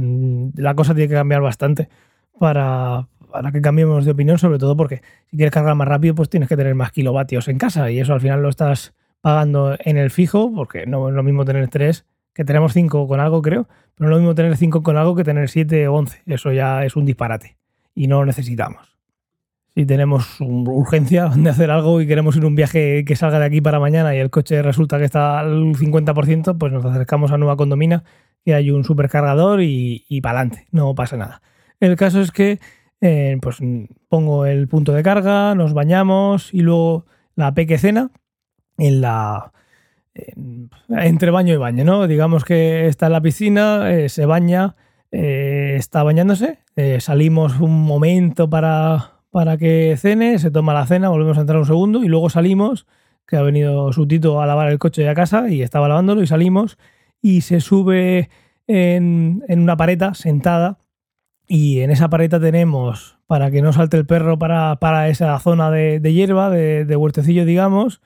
La 0.55 0.75
cosa 0.75 0.95
tiene 0.95 1.09
que 1.09 1.15
cambiar 1.15 1.43
bastante 1.43 1.91
para, 2.39 3.07
para 3.31 3.53
que 3.53 3.61
cambiemos 3.61 4.05
de 4.05 4.11
opinión, 4.11 4.39
sobre 4.39 4.59
todo 4.59 4.77
porque 4.77 5.03
si 5.31 5.37
quieres 5.37 5.53
cargar 5.53 5.75
más 5.75 5.89
rápido, 5.89 6.15
pues 6.15 6.29
tienes 6.29 6.49
que 6.49 6.57
tener 6.57 6.75
más 6.75 6.93
kilovatios 6.93 7.49
en 7.49 7.59
casa 7.59 7.91
y 7.91 8.01
eso 8.01 8.13
al 8.13 8.21
final 8.21 8.43
lo 8.43 8.49
estás 8.49 8.95
pagando 9.21 9.77
en 9.79 9.97
el 9.97 10.11
fijo, 10.11 10.53
porque 10.55 10.87
no 10.87 11.09
es 11.09 11.15
lo 11.15 11.23
mismo 11.23 11.45
tener 11.45 11.69
tres, 11.69 12.07
que 12.35 12.45
tenemos 12.45 12.73
cinco 12.73 13.07
con 13.07 13.21
algo, 13.21 13.43
creo, 13.43 13.69
pero 13.95 14.09
no 14.09 14.17
es 14.17 14.19
lo 14.19 14.19
mismo 14.19 14.35
tener 14.35 14.57
cinco 14.57 14.83
con 14.83 14.97
algo 14.97 15.15
que 15.15 15.25
tener 15.25 15.49
siete 15.49 15.89
o 15.89 15.95
once. 15.95 16.23
Eso 16.27 16.53
ya 16.53 16.85
es 16.85 16.97
un 16.97 17.05
disparate 17.05 17.57
y 17.95 18.07
no 18.07 18.21
lo 18.21 18.27
necesitamos. 18.27 18.97
Si 19.75 19.87
tenemos 19.87 20.41
urgencia 20.41 21.29
de 21.29 21.51
hacer 21.51 21.71
algo 21.71 22.01
y 22.01 22.07
queremos 22.07 22.37
ir 22.37 22.45
un 22.45 22.55
viaje 22.55 23.05
que 23.05 23.17
salga 23.17 23.39
de 23.39 23.47
aquí 23.47 23.61
para 23.61 23.79
mañana 23.79 24.15
y 24.15 24.19
el 24.19 24.31
coche 24.31 24.63
resulta 24.63 24.99
que 24.99 25.05
está 25.05 25.41
al 25.41 25.75
50%, 25.75 26.59
pues 26.59 26.73
nos 26.73 26.85
acercamos 26.85 27.31
a 27.31 27.39
Nueva 27.39 27.57
Condomina, 27.57 28.05
que 28.45 28.55
hay 28.55 28.71
un 28.71 28.85
supercargador 28.85 29.63
y, 29.63 30.05
y 30.09 30.21
para 30.21 30.41
adelante, 30.41 30.67
no 30.71 30.95
pasa 30.95 31.17
nada. 31.17 31.43
El 31.79 31.97
caso 31.97 32.21
es 32.21 32.31
que 32.31 32.59
eh, 33.01 33.39
pues 33.41 33.59
pongo 34.09 34.45
el 34.45 34.69
punto 34.69 34.93
de 34.93 35.03
carga, 35.03 35.55
nos 35.55 35.73
bañamos 35.73 36.53
y 36.53 36.61
luego 36.61 37.07
la 37.35 37.55
pequecena 37.55 38.11
en 38.77 39.01
la 39.01 39.53
entre 40.89 41.31
baño 41.31 41.55
y 41.55 41.57
baño, 41.57 41.85
¿no? 41.85 42.07
Digamos 42.07 42.45
que 42.45 42.89
está 42.89 43.07
en 43.07 43.13
la 43.13 43.23
piscina, 43.23 43.91
eh, 43.91 44.09
se 44.11 44.27
baña, 44.27 44.77
eh, 45.13 45.77
está 45.79 46.03
bañándose, 46.03 46.59
salimos 46.99 47.59
un 47.61 47.83
momento 47.85 48.51
para, 48.51 49.13
para 49.31 49.57
que 49.57 49.95
cene, 49.97 50.39
se 50.39 50.51
toma 50.51 50.75
la 50.75 50.87
cena, 50.87 51.09
volvemos 51.09 51.39
a 51.39 51.43
entrar 51.43 51.59
un 51.59 51.67
segundo 51.67 52.03
y 52.03 52.09
luego 52.09 52.29
salimos, 52.29 52.87
que 53.27 53.37
ha 53.37 53.43
venido 53.43 53.93
su 53.93 54.07
tito 54.07 54.43
a 54.43 54.47
lavar 54.47 54.71
el 54.71 54.79
coche 54.79 55.03
de 55.03 55.09
a 55.09 55.15
casa 55.15 55.49
y 55.49 55.63
estaba 55.63 55.89
lavándolo 55.89 56.23
y 56.23 56.27
salimos 56.27 56.77
y 57.23 57.43
se 57.43 57.61
sube 57.61 58.29
en, 58.67 59.43
en 59.49 59.61
una 59.61 59.77
pareta 59.77 60.15
sentada 60.15 60.79
y 61.53 61.81
en 61.81 61.91
esa 61.91 62.09
pareta 62.09 62.39
tenemos, 62.39 63.19
para 63.27 63.51
que 63.51 63.61
no 63.61 63.73
salte 63.73 63.97
el 63.97 64.07
perro 64.07 64.39
para, 64.39 65.09
esa 65.09 65.37
zona 65.41 65.69
de, 65.73 66.01
hierba, 66.01 66.49
de, 66.49 66.97
huertecillo, 66.97 67.45
digamos, 67.45 68.01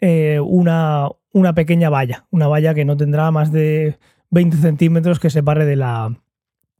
eh, 0.00 0.38
una, 0.38 1.08
una, 1.32 1.52
pequeña 1.52 1.90
valla. 1.90 2.26
Una 2.30 2.46
valla 2.46 2.74
que 2.74 2.84
no 2.84 2.96
tendrá 2.96 3.32
más 3.32 3.50
de 3.50 3.98
20 4.30 4.58
centímetros 4.58 5.18
que 5.18 5.30
separe 5.30 5.64
de 5.64 5.74
la, 5.74 6.16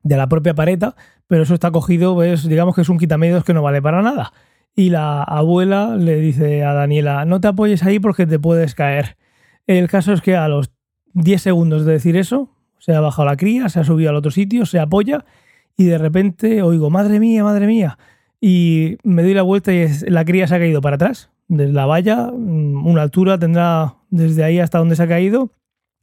de 0.04 0.16
la 0.16 0.28
propia 0.28 0.54
pareta, 0.54 0.94
pero 1.26 1.42
eso 1.42 1.54
está 1.54 1.72
cogido, 1.72 2.14
pues, 2.14 2.48
digamos 2.48 2.76
que 2.76 2.82
es 2.82 2.88
un 2.88 2.98
quitamedios 2.98 3.42
que 3.42 3.52
no 3.52 3.62
vale 3.62 3.82
para 3.82 4.00
nada. 4.00 4.32
Y 4.76 4.90
la 4.90 5.24
abuela 5.24 5.96
le 5.96 6.20
dice 6.20 6.62
a 6.62 6.72
Daniela, 6.72 7.24
no 7.24 7.40
te 7.40 7.48
apoyes 7.48 7.82
ahí 7.82 7.98
porque 7.98 8.28
te 8.28 8.38
puedes 8.38 8.76
caer. 8.76 9.16
El 9.66 9.88
caso 9.88 10.12
es 10.12 10.20
que 10.20 10.36
a 10.36 10.46
los 10.46 10.70
10 11.14 11.42
segundos 11.42 11.84
de 11.84 11.94
decir 11.94 12.16
eso, 12.16 12.52
se 12.78 12.94
ha 12.94 13.00
bajado 13.00 13.26
la 13.26 13.36
cría, 13.36 13.68
se 13.68 13.80
ha 13.80 13.84
subido 13.84 14.10
al 14.10 14.16
otro 14.16 14.30
sitio, 14.30 14.66
se 14.66 14.78
apoya 14.78 15.24
y 15.76 15.84
de 15.84 15.98
repente 15.98 16.62
oigo, 16.62 16.90
madre 16.90 17.20
mía, 17.20 17.44
madre 17.44 17.66
mía. 17.66 17.98
Y 18.40 18.98
me 19.02 19.22
doy 19.22 19.34
la 19.34 19.42
vuelta 19.42 19.72
y 19.72 19.86
la 20.08 20.24
cría 20.24 20.46
se 20.46 20.54
ha 20.54 20.58
caído 20.58 20.80
para 20.80 20.96
atrás, 20.96 21.30
desde 21.48 21.72
la 21.72 21.86
valla, 21.86 22.30
mm, 22.32 22.86
una 22.86 23.02
altura 23.02 23.38
tendrá 23.38 23.96
desde 24.10 24.44
ahí 24.44 24.58
hasta 24.58 24.78
donde 24.78 24.96
se 24.96 25.02
ha 25.02 25.08
caído, 25.08 25.50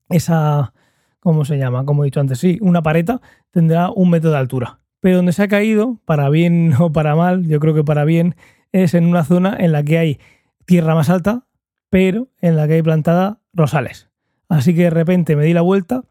esa, 0.10 0.74
¿cómo 1.20 1.46
se 1.46 1.58
llama? 1.58 1.86
Como 1.86 2.04
he 2.04 2.08
dicho 2.08 2.20
antes, 2.20 2.40
sí, 2.40 2.58
una 2.62 2.82
pareta 2.82 3.22
tendrá 3.52 3.90
un 3.90 4.10
metro 4.10 4.32
de 4.32 4.38
altura. 4.38 4.80
Pero 5.00 5.18
donde 5.18 5.34
se 5.34 5.44
ha 5.44 5.48
caído, 5.48 6.00
para 6.06 6.30
bien 6.30 6.74
o 6.80 6.92
para 6.92 7.16
mal, 7.16 7.48
yo 7.48 7.60
creo 7.60 7.74
que 7.74 7.84
para 7.84 8.06
bien, 8.06 8.36
es 8.72 8.94
en 8.94 9.06
una 9.06 9.24
zona 9.24 9.56
en 9.60 9.72
la 9.72 9.84
que 9.84 9.98
hay 9.98 10.20
tierra 10.66 10.96
más 10.96 11.10
alta, 11.10 11.46
pero 11.90 12.30
en 12.42 12.56
la 12.56 12.68
que 12.68 12.76
hay 12.76 12.82
plantada 12.82 13.40
rosales. 13.54 14.10
Así 14.50 14.74
que 14.74 14.84
de 14.84 14.90
repente 14.90 15.36
me 15.36 15.46
di 15.46 15.54
la 15.54 15.62
vuelta, 15.62 16.04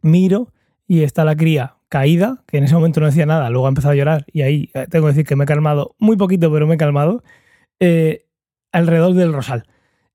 miro 0.00 0.52
y 0.92 1.04
está 1.04 1.24
la 1.24 1.36
cría 1.36 1.76
caída, 1.88 2.44
que 2.46 2.58
en 2.58 2.64
ese 2.64 2.74
momento 2.74 3.00
no 3.00 3.06
decía 3.06 3.24
nada, 3.24 3.48
luego 3.48 3.64
ha 3.64 3.70
empezado 3.70 3.92
a 3.92 3.94
llorar 3.94 4.26
y 4.30 4.42
ahí 4.42 4.70
eh, 4.74 4.86
tengo 4.90 5.06
que 5.06 5.12
decir 5.12 5.24
que 5.24 5.36
me 5.36 5.44
he 5.44 5.46
calmado, 5.46 5.94
muy 5.98 6.18
poquito, 6.18 6.52
pero 6.52 6.66
me 6.66 6.74
he 6.74 6.76
calmado, 6.76 7.24
eh, 7.80 8.26
alrededor 8.72 9.14
del 9.14 9.32
rosal. 9.32 9.64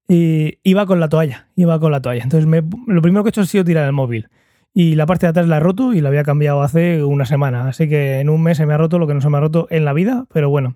Y 0.07 0.59
iba 0.61 0.85
con 0.85 0.99
la 0.99 1.09
toalla, 1.09 1.47
iba 1.55 1.79
con 1.79 1.91
la 1.91 1.99
toalla. 1.99 2.21
Entonces 2.21 2.47
lo 2.47 3.01
primero 3.01 3.23
que 3.23 3.29
he 3.29 3.31
hecho 3.31 3.41
ha 3.41 3.45
sido 3.47 3.65
tirar 3.65 3.87
el 3.87 3.91
móvil. 3.91 4.29
Y 4.71 4.93
la 4.93 5.07
parte 5.07 5.25
de 5.25 5.31
atrás 5.31 5.47
la 5.47 5.57
he 5.57 5.61
roto 5.61 5.95
y 5.95 6.01
la 6.01 6.09
había 6.09 6.23
cambiado 6.23 6.61
hace 6.61 7.03
una 7.03 7.25
semana. 7.25 7.67
Así 7.69 7.89
que 7.89 8.19
en 8.19 8.29
un 8.29 8.43
mes 8.43 8.57
se 8.57 8.67
me 8.67 8.75
ha 8.75 8.77
roto 8.77 8.99
lo 8.99 9.07
que 9.07 9.15
no 9.15 9.21
se 9.21 9.29
me 9.29 9.37
ha 9.37 9.41
roto 9.41 9.65
en 9.71 9.83
la 9.83 9.93
vida, 9.93 10.27
pero 10.31 10.51
bueno. 10.51 10.75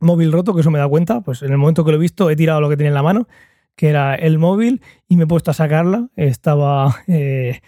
Móvil 0.00 0.32
roto, 0.32 0.54
que 0.54 0.60
eso 0.60 0.70
me 0.70 0.78
da 0.78 0.86
cuenta, 0.86 1.22
pues 1.22 1.40
en 1.40 1.50
el 1.50 1.56
momento 1.56 1.82
que 1.82 1.92
lo 1.92 1.96
he 1.96 2.00
visto 2.00 2.28
he 2.28 2.36
tirado 2.36 2.60
lo 2.60 2.68
que 2.68 2.76
tenía 2.76 2.88
en 2.88 2.94
la 2.94 3.02
mano, 3.02 3.26
que 3.74 3.88
era 3.88 4.14
el 4.16 4.38
móvil, 4.38 4.82
y 5.08 5.16
me 5.16 5.24
he 5.24 5.26
puesto 5.26 5.50
a 5.50 5.54
sacarla. 5.54 6.10
Estaba... 6.14 6.94
Eh, 7.06 7.60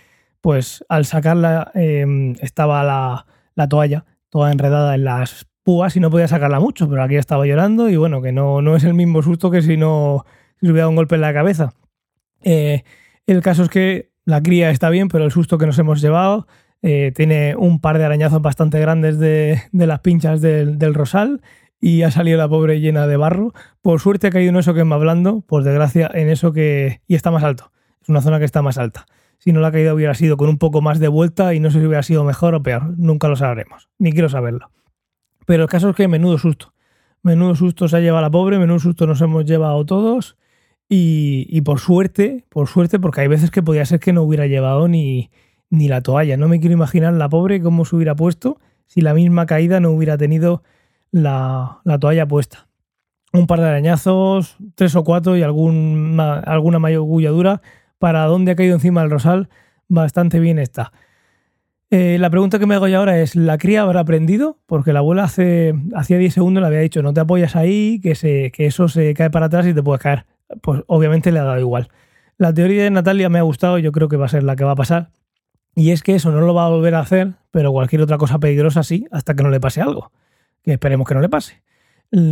pues 0.42 0.84
al 0.88 1.06
sacarla 1.06 1.70
em, 1.74 2.34
estaba 2.40 2.82
la, 2.84 3.68
toalla 3.68 4.04
toda 4.28 4.50
enredada 4.50 4.94
en 4.96 5.04
las 5.04 5.46
púas 5.62 5.96
y 5.96 6.00
no 6.00 6.10
podía 6.10 6.28
sacarla 6.28 6.58
mucho, 6.58 6.90
pero 6.90 7.02
aquí 7.02 7.14
estaba 7.14 7.46
llorando 7.46 7.88
y 7.88 7.96
bueno, 7.96 8.20
que 8.20 8.32
no, 8.32 8.60
no 8.60 8.76
es 8.76 8.84
el 8.84 8.92
mismo 8.92 9.22
susto 9.22 9.50
que 9.50 9.62
si 9.62 9.76
no 9.76 10.26
si 10.60 10.68
hubiera 10.68 10.88
un 10.88 10.96
golpe 10.96 11.14
en 11.14 11.20
la 11.20 11.32
cabeza. 11.32 11.74
Eh, 12.42 12.82
el 13.26 13.40
caso 13.40 13.62
es 13.62 13.68
que 13.68 14.10
la 14.24 14.42
cría 14.42 14.70
está 14.70 14.90
bien, 14.90 15.08
pero 15.08 15.24
el 15.24 15.30
susto 15.30 15.58
que 15.58 15.66
nos 15.66 15.78
hemos 15.78 16.00
llevado 16.00 16.48
eh, 16.82 17.12
tiene 17.14 17.54
un 17.56 17.80
par 17.80 17.98
de 17.98 18.04
arañazos 18.04 18.42
bastante 18.42 18.80
grandes 18.80 19.20
de, 19.20 19.62
las 19.72 20.00
pinchas 20.00 20.40
del, 20.40 20.94
rosal 20.94 21.40
y 21.80 22.02
ha 22.02 22.10
salido 22.10 22.38
la 22.38 22.48
pobre 22.48 22.80
llena 22.80 23.06
de 23.06 23.16
barro. 23.16 23.52
Por 23.80 24.00
suerte 24.00 24.26
ha 24.26 24.30
caído 24.30 24.50
en 24.50 24.56
eso 24.56 24.74
que 24.74 24.84
me 24.84 24.96
hablando, 24.96 25.42
por 25.42 25.62
desgracia 25.62 26.10
en 26.12 26.28
eso 26.30 26.52
que... 26.52 27.00
y 27.06 27.14
está 27.14 27.30
más 27.30 27.44
alto. 27.44 27.70
Es 28.00 28.08
una 28.08 28.22
zona 28.22 28.40
que 28.40 28.44
está 28.44 28.60
más 28.62 28.78
alta 28.78 29.06
si 29.42 29.52
no 29.52 29.58
la 29.58 29.72
caída 29.72 29.92
hubiera 29.92 30.14
sido 30.14 30.36
con 30.36 30.48
un 30.48 30.56
poco 30.56 30.82
más 30.82 31.00
de 31.00 31.08
vuelta 31.08 31.52
y 31.52 31.58
no 31.58 31.72
sé 31.72 31.80
si 31.80 31.86
hubiera 31.86 32.04
sido 32.04 32.22
mejor 32.22 32.54
o 32.54 32.62
peor. 32.62 32.96
Nunca 32.96 33.26
lo 33.26 33.34
sabremos, 33.34 33.88
ni 33.98 34.12
quiero 34.12 34.28
saberlo. 34.28 34.70
Pero 35.46 35.64
el 35.64 35.68
caso 35.68 35.90
es 35.90 35.96
que 35.96 36.06
menudo 36.06 36.38
susto. 36.38 36.74
Menudo 37.24 37.56
susto 37.56 37.88
se 37.88 37.96
ha 37.96 38.00
llevado 38.00 38.22
la 38.22 38.30
pobre, 38.30 38.60
menudo 38.60 38.78
susto 38.78 39.04
nos 39.04 39.20
hemos 39.20 39.44
llevado 39.44 39.84
todos. 39.84 40.36
Y, 40.88 41.60
por 41.62 41.80
suerte, 41.80 42.44
por 42.50 42.68
suerte, 42.68 43.00
porque 43.00 43.22
hay 43.22 43.28
veces 43.28 43.50
que 43.50 43.62
podía 43.62 43.84
ser 43.84 43.98
que 43.98 44.12
no 44.12 44.22
hubiera 44.22 44.46
llevado 44.46 44.86
ni, 44.86 45.30
ni 45.70 45.88
la 45.88 46.02
toalla. 46.02 46.36
No 46.36 46.46
me 46.46 46.60
quiero 46.60 46.74
imaginar 46.74 47.14
la 47.14 47.28
pobre 47.28 47.60
cómo 47.60 47.84
se 47.84 47.96
hubiera 47.96 48.14
puesto 48.14 48.60
si 48.86 49.00
la 49.00 49.14
misma 49.14 49.46
caída 49.46 49.80
no 49.80 49.90
hubiera 49.90 50.16
tenido 50.18 50.62
la, 51.10 51.80
toalla 51.98 52.28
puesta. 52.28 52.68
Un 53.32 53.48
par 53.48 53.58
de 53.60 53.66
arañazos, 53.66 54.56
tres 54.76 54.94
o 54.94 55.02
cuatro 55.02 55.36
y 55.36 55.42
alguna, 55.42 56.34
alguna 56.34 56.78
mayor 56.78 57.02
gulladura 57.02 57.62
para 58.02 58.24
dónde 58.24 58.50
ha 58.50 58.56
caído 58.56 58.74
encima 58.74 59.02
del 59.02 59.12
rosal, 59.12 59.48
bastante 59.86 60.40
bien 60.40 60.58
está. 60.58 60.92
Eh, 61.88 62.16
la 62.18 62.30
pregunta 62.30 62.58
que 62.58 62.66
me 62.66 62.74
hago 62.74 62.88
yo 62.88 62.98
ahora 62.98 63.20
es, 63.20 63.36
¿la 63.36 63.58
cría 63.58 63.82
habrá 63.82 64.00
aprendido? 64.00 64.58
Porque 64.66 64.92
la 64.92 64.98
abuela 64.98 65.22
hace, 65.22 65.72
hacía 65.94 66.18
10 66.18 66.34
segundos 66.34 66.62
le 66.62 66.66
había 66.66 66.80
dicho, 66.80 67.00
no 67.00 67.14
te 67.14 67.20
apoyas 67.20 67.54
ahí, 67.54 68.00
que, 68.02 68.50
que 68.52 68.66
eso 68.66 68.88
se 68.88 69.14
cae 69.14 69.30
para 69.30 69.46
atrás 69.46 69.68
y 69.68 69.72
te 69.72 69.84
puedes 69.84 70.02
caer. 70.02 70.26
Pues 70.62 70.82
obviamente 70.88 71.30
le 71.30 71.38
ha 71.38 71.44
dado 71.44 71.60
igual. 71.60 71.90
La 72.38 72.52
teoría 72.52 72.82
de 72.82 72.90
Natalia 72.90 73.28
me 73.28 73.38
ha 73.38 73.42
gustado, 73.42 73.78
yo 73.78 73.92
creo 73.92 74.08
que 74.08 74.16
va 74.16 74.26
a 74.26 74.30
ser 74.30 74.42
la 74.42 74.56
que 74.56 74.64
va 74.64 74.72
a 74.72 74.76
pasar. 74.76 75.10
Y 75.76 75.92
es 75.92 76.02
que 76.02 76.16
eso 76.16 76.32
no 76.32 76.40
lo 76.40 76.54
va 76.54 76.66
a 76.66 76.70
volver 76.70 76.96
a 76.96 76.98
hacer, 76.98 77.34
pero 77.52 77.70
cualquier 77.70 78.02
otra 78.02 78.18
cosa 78.18 78.40
peligrosa 78.40 78.82
sí, 78.82 79.06
hasta 79.12 79.36
que 79.36 79.44
no 79.44 79.50
le 79.50 79.60
pase 79.60 79.80
algo. 79.80 80.10
Que 80.64 80.72
esperemos 80.72 81.06
que 81.06 81.14
no 81.14 81.20
le 81.20 81.28
pase. 81.28 81.62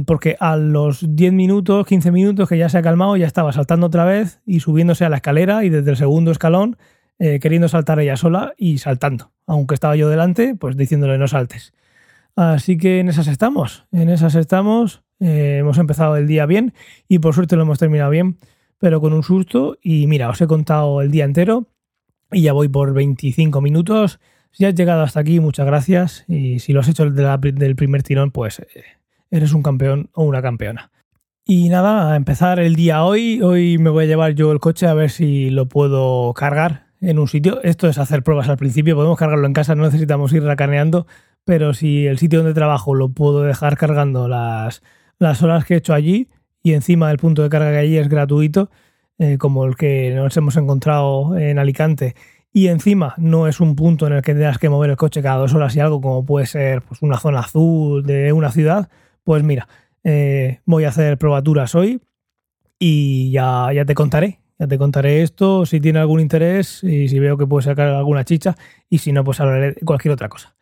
Porque 0.05 0.37
a 0.41 0.57
los 0.57 1.17
10 1.17 1.33
minutos, 1.33 1.87
15 1.87 2.11
minutos 2.13 2.49
que 2.49 2.59
ya 2.59 2.69
se 2.69 2.77
ha 2.77 2.83
calmado, 2.83 3.17
ya 3.17 3.27
estaba 3.27 3.53
saltando 3.53 3.87
otra 3.87 4.05
vez 4.05 4.41
y 4.45 4.61
subiéndose 4.61 5.07
a 5.07 5.09
la 5.09 5.17
escalera 5.17 5.65
y 5.65 5.71
desde 5.71 5.91
el 5.91 5.97
segundo 5.97 6.31
escalón 6.31 6.77
eh, 7.19 7.39
queriendo 7.39 7.69
saltar 7.69 8.01
ella 8.01 8.17
sola 8.17 8.55
y 8.57 8.79
saltando. 8.79 9.31
Aunque 9.47 9.75
estaba 9.75 9.97
yo 9.97 10.09
delante, 10.09 10.55
pues 10.55 10.77
diciéndole 10.77 11.19
no 11.19 11.29
saltes. 11.29 11.75
Así 12.37 12.79
que 12.79 13.01
en 13.01 13.09
esas 13.09 13.27
estamos, 13.27 13.87
en 13.93 14.09
esas 14.09 14.35
estamos. 14.35 15.03
Eh, 15.21 15.59
hemos 15.61 15.77
empezado 15.77 16.17
el 16.17 16.27
día 16.27 16.47
bien 16.47 16.73
y 17.09 17.19
por 17.19 17.35
suerte 17.35 17.57
lo 17.57 17.63
hemos 17.63 17.79
terminado 17.79 18.11
bien, 18.11 18.39
pero 18.79 19.01
con 19.01 19.13
un 19.13 19.23
susto. 19.23 19.77
Y 19.83 20.07
mira, 20.07 20.31
os 20.31 20.41
he 20.41 20.47
contado 20.47 21.03
el 21.03 21.11
día 21.11 21.25
entero 21.25 21.67
y 22.33 22.43
ya 22.43 22.53
voy 22.55 22.69
por 22.69 22.95
25 22.95 23.61
minutos. 23.61 24.19
Si 24.51 24.65
has 24.65 24.75
llegado 24.75 25.03
hasta 25.03 25.21
aquí, 25.21 25.41
muchas 25.41 25.67
gracias. 25.67 26.25
Y 26.27 26.61
si 26.61 26.73
lo 26.73 26.81
has 26.81 26.89
hecho 26.89 27.11
del 27.11 27.77
primer 27.77 28.03
tirón, 28.03 28.31
pues 28.31 28.61
eh, 28.61 28.83
eres 29.31 29.53
un 29.53 29.63
campeón 29.63 30.11
o 30.13 30.25
una 30.25 30.43
campeona. 30.43 30.91
Y 31.45 31.69
nada, 31.69 32.13
a 32.13 32.17
empezar 32.17 32.61
el 32.61 32.77
día 32.77 33.05
hoy. 33.05 33.43
Hoy 33.43 33.79
me 33.79 33.91
voy 33.91 34.05
a 34.05 34.07
llevar 34.07 34.35
yo 34.35 34.53
el 34.53 34.61
coche 34.61 34.87
a 34.87 34.95
ver 34.95 35.11
si 35.11 35.51
lo 35.51 35.67
puedo 35.67 36.33
cargar 36.35 36.87
en 37.01 37.19
un 37.19 37.29
sitio. 37.29 37.63
Esto 37.63 37.89
es 37.89 37.99
hacer 37.99 38.23
pruebas 38.23 38.49
al 38.49 38.57
principio. 38.57 38.95
Podemos 38.95 39.19
cargarlo 39.19 39.47
en 39.47 39.53
casa, 39.53 39.75
no 39.75 39.85
necesitamos 39.85 40.33
ir 40.33 40.45
racaneando. 40.45 41.07
Pero 41.45 41.75
si 41.75 42.07
el 42.07 42.19
sitio 42.19 42.41
donde 42.41 42.55
trabajo 42.55 42.95
lo 42.95 43.09
puedo 43.09 43.43
dejar 43.43 43.77
cargando 43.77 44.29
las, 44.29 44.83
las 45.19 45.43
horas 45.43 45.65
que 45.65 45.75
he 45.75 45.79
hecho 45.79 45.95
allí 45.95 46.29
y 46.63 46.75
encima 46.75 47.11
el 47.11 47.19
punto 47.19 47.43
de 47.43 47.49
carga 47.49 47.71
que 47.71 47.79
allí 47.79 47.97
es 47.97 48.09
gratuito, 48.09 48.71
eh, 49.19 49.39
como 49.39 49.65
el 49.65 49.77
que 49.77 50.13
nos 50.15 50.37
hemos 50.37 50.57
encontrado 50.57 51.37
en 51.37 51.59
Alicante, 51.59 52.15
y 52.53 52.69
encima 52.69 53.15
no 53.17 53.47
es 53.47 53.61
un 53.61 53.77
punto 53.77 54.07
en 54.07 54.15
el 54.15 54.23
que 54.23 54.35
tengas 54.35 54.59
que 54.59 54.69
mover 54.69 54.91
el 54.91 54.97
coche 54.97 55.23
cada 55.23 55.37
dos 55.37 55.55
horas 55.55 55.75
y 55.77 55.81
algo, 55.81 56.01
como 56.01 56.25
puede 56.25 56.47
ser 56.47 56.83
pues, 56.83 57.01
una 57.03 57.19
zona 57.19 57.41
azul 57.41 58.05
de 58.05 58.33
una 58.33 58.51
ciudad, 58.51 58.89
pues 59.31 59.45
mira, 59.45 59.69
eh, 60.03 60.59
voy 60.65 60.83
a 60.83 60.89
hacer 60.89 61.17
probaturas 61.17 61.77
hoy 61.77 62.01
y 62.81 63.31
ya, 63.31 63.73
ya 63.73 63.85
te 63.85 63.95
contaré. 63.95 64.41
Ya 64.59 64.67
te 64.67 64.77
contaré 64.77 65.23
esto 65.23 65.67
si 65.67 65.81
tiene 65.81 66.01
algún 66.01 66.19
interés 66.19 66.83
y 66.83 67.07
si 67.07 67.21
veo 67.21 67.39
que 67.39 67.47
puedo 67.47 67.63
sacar 67.63 67.91
alguna 67.91 68.25
chicha 68.25 68.57
y 68.89 68.99
si 68.99 69.13
no, 69.13 69.23
pues 69.23 69.39
hablaré 69.39 69.75
de 69.75 69.81
cualquier 69.83 70.15
otra 70.15 70.29
cosa. 70.29 70.57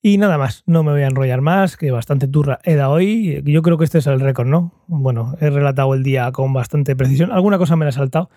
Y 0.00 0.18
nada 0.18 0.38
más, 0.38 0.62
no 0.66 0.84
me 0.84 0.92
voy 0.92 1.02
a 1.02 1.08
enrollar 1.08 1.40
más, 1.40 1.76
que 1.76 1.90
bastante 1.90 2.28
turra 2.28 2.60
he 2.62 2.76
dado 2.76 2.92
hoy. 2.92 3.42
Yo 3.44 3.60
creo 3.60 3.76
que 3.76 3.86
este 3.86 3.98
es 3.98 4.06
el 4.06 4.20
récord, 4.20 4.46
¿no? 4.46 4.72
Bueno, 4.86 5.34
he 5.40 5.50
relatado 5.50 5.92
el 5.92 6.04
día 6.04 6.30
con 6.30 6.52
bastante 6.52 6.94
precisión. 6.94 7.32
Alguna 7.32 7.58
cosa 7.58 7.74
me 7.74 7.86
la 7.86 7.88
he 7.88 7.92
saltado, 7.92 8.30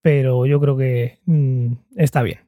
pero 0.00 0.46
yo 0.46 0.58
creo 0.58 0.78
que 0.78 1.18
mm, 1.26 1.72
está 1.96 2.22
bien. 2.22 2.47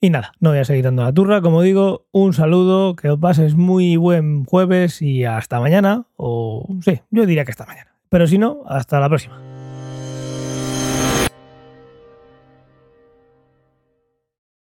Y 0.00 0.10
nada, 0.10 0.32
no 0.38 0.50
voy 0.50 0.60
a 0.60 0.64
seguir 0.64 0.84
dando 0.84 1.02
la 1.02 1.12
turra. 1.12 1.40
Como 1.40 1.62
digo, 1.62 2.06
un 2.12 2.32
saludo, 2.32 2.94
que 2.94 3.10
os 3.10 3.18
pases 3.18 3.56
muy 3.56 3.96
buen 3.96 4.44
jueves 4.44 5.02
y 5.02 5.24
hasta 5.24 5.58
mañana. 5.60 6.06
O 6.16 6.68
sí, 6.84 7.00
yo 7.10 7.26
diría 7.26 7.44
que 7.44 7.50
hasta 7.50 7.66
mañana. 7.66 7.96
Pero 8.08 8.26
si 8.26 8.38
no, 8.38 8.62
hasta 8.66 9.00
la 9.00 9.08
próxima. 9.08 9.47